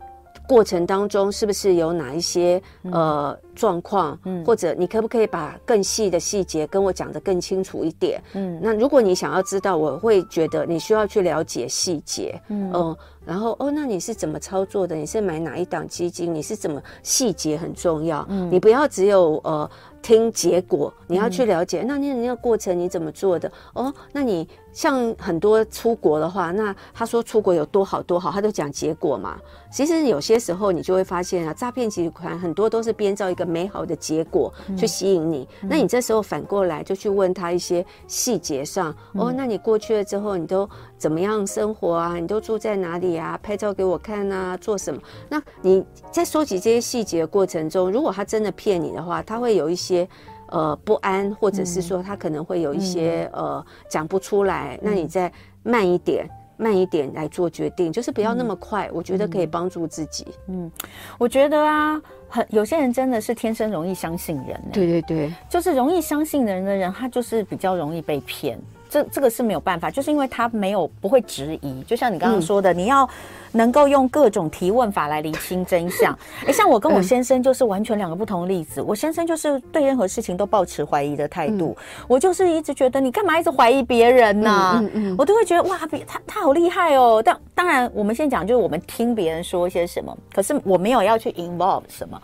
[0.48, 8.22] 过程当中是不是有哪一些呃状况，嗯，或者你可不可以把更细的细节跟我讲得更清楚一点？
[8.34, 14.96] 嗯，那如果你想要知道，我会觉得你需要去了解细节，嗯，呃，然后哦，那你是怎么操作的？
[14.96, 16.34] 你是买哪一档基金？
[16.34, 18.26] 你是怎么细节很重要？
[18.30, 19.70] 嗯，你不要只有呃。
[20.00, 21.82] 听结果，你要去了解。
[21.82, 23.52] 嗯、那你那个过程你怎么做的？
[23.74, 24.48] 哦，那你
[24.78, 29.36] 像很多出国的话，那他说出国有多好多好，他都讲结果嘛。
[29.72, 35.50] 其实有些时候你就会发现啊，诈骗集团很多都是编造一个美好的结果去吸引你。
[35.64, 42.16] 嗯、那你这时候反过来就去问他一些细节上，嗯、哦，那你过去了之后，你都怎么样生活啊？
[42.20, 43.36] 你都住在哪里啊？
[43.42, 44.56] 拍照给我看啊？
[44.58, 45.02] 做什么？
[45.28, 50.08] 那你在收集这些细节的过程中，如果他真的骗你的话，他会有一些。
[50.50, 55.32] 些呃不安，或者是说他可能会有一些、嗯、呃讲不出来，嗯、那你再
[55.64, 60.28] 慢一点，慢一点来做决定，就是不要那么快，嗯、我觉得可以帮助自己。
[60.48, 60.72] 嗯，
[61.18, 68.60] 我觉得啊，很有些人真的是天生容易相信人，对对对，就是容易相信人的人，他就是比较容易被骗。
[68.90, 73.08] 这这个是没有办法，就是因为他没有不会质疑，就像你刚刚说的，嗯、你要
[73.52, 76.18] 能够用各种提问法来厘清真相。
[76.48, 78.82] 哎，像我跟我先生就是完全两个不同的例子。
[78.82, 84.84] 嗯、我先生就是对任何事情都抱持怀疑的态度，嗯、我就是一直觉得你干嘛一直怀疑别人呢、
[85.18, 87.22] 我都会觉得哇，比他他好厉害哦。
[87.24, 92.22] 但当然，我们先讲就是我们听别人说一些什么，可是我没有要去 involve 什么，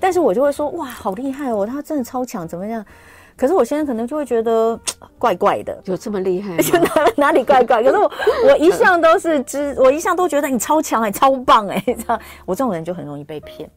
[0.00, 2.84] 但是我就会说哇，好厉害哦，他真的超强，怎么样？
[3.40, 4.78] 可是我现在可能就会觉得
[5.18, 6.58] 怪怪的，有这么厉害？
[7.16, 7.82] 哪哪里怪怪？
[7.82, 8.12] 可是我
[8.52, 13.70] 我一向都是知，我一向都觉得你超强哎，超棒哎， 这样我这种人就很容易被骗。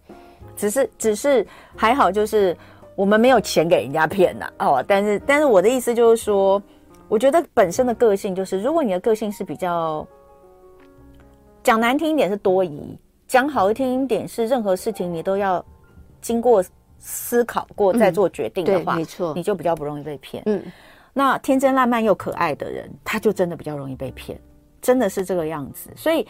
[0.57, 1.47] 只是只是
[1.77, 2.53] 还好，就是
[2.93, 4.83] 我们没有钱给人家骗呐哦。
[4.85, 6.61] 但是但是我的意思就是说，
[7.07, 10.05] 我觉得本身的个性就是，如果你的个性是比较
[11.63, 12.99] 讲难听一点是多疑，
[13.29, 15.63] 讲好听一点是任何事情你都要
[16.19, 16.61] 经过。
[17.05, 20.41] 思考过再做决定的话，没错，你就比较不容易被骗。
[20.45, 20.63] 嗯，
[21.11, 24.39] 那天真烂漫又可爱的人，他就真的比较容易被骗，
[24.81, 25.89] 真的是这个样子。
[25.97, 26.25] 所以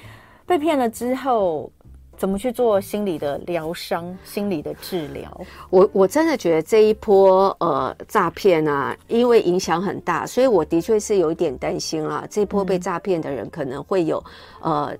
[0.48, 1.72] 被骗了之后，
[2.18, 5.42] 怎么去做心理的疗伤、心理的治疗？
[5.70, 12.26] 我我真的觉得这一波呃诈骗啊，因为影响很大，所以我的确是有一点担心啦。
[12.28, 14.24] 这一波被诈骗的人可能会有
[14.62, 14.92] 呃。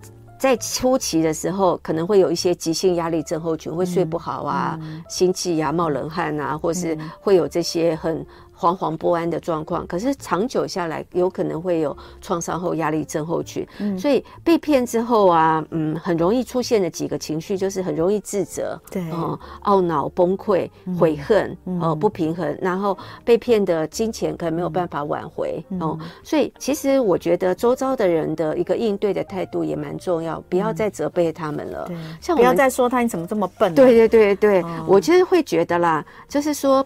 [0.44, 4.78] 在初期的时候，可能会有一些急性压力症候群，会睡不好啊，
[5.08, 8.26] 心悸啊，冒冷汗啊，或是会有这些很。
[8.64, 13.68] 惶惶不安的状况，可是长久下来，有可能会有创伤后压力症候群。
[13.80, 31.91] 嗯，所以被骗之后啊，嗯，很容易出现的几个情绪，就是很容易自责，对，哦，懊恼、崩溃、悔恨，哦，不平衡，然后被骗的金钱可能没有办法挽回，哦，所以其实我觉得周遭的人的一个应对的态度也蛮重要，不要再责备他们了，
[32.22, 36.86] 像不要再说他你怎么这么笨，对对对对，我其实会觉得啦，就是说。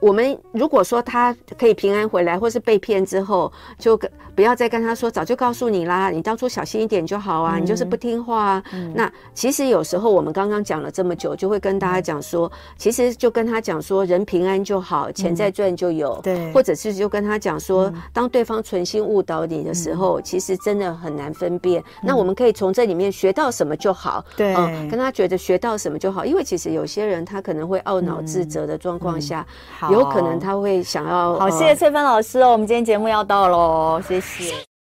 [0.00, 3.98] 我们如果说他可以平安回来，或是被骗之后，就
[4.36, 8.62] 不要再跟他说，早就告诉你啦，你当初小心一点就好啊，嗯、你就是不听话啊。
[8.74, 16.12] 嗯、那其实有时候我们刚刚讲了这么久，就会跟大家讲说，其实就跟他讲说，人平安就好，钱再赚就有。
[16.16, 21.80] 嗯、对，或者是就跟他讲说，嗯、当对方存心误导你的时候，嗯、其实真的很难分辨。
[21.80, 24.22] 嗯、那我们可以从这里面学到什么就好。
[24.36, 29.46] 对、嗯，跟他觉得学到什么就好，因为其实有些人他可能会懊恼自责的状况下。
[29.90, 31.38] 有可能他会想要。
[31.38, 34.75] 好，谢谢翠芬老师哦，我们今天节目要到喽，谢谢谢。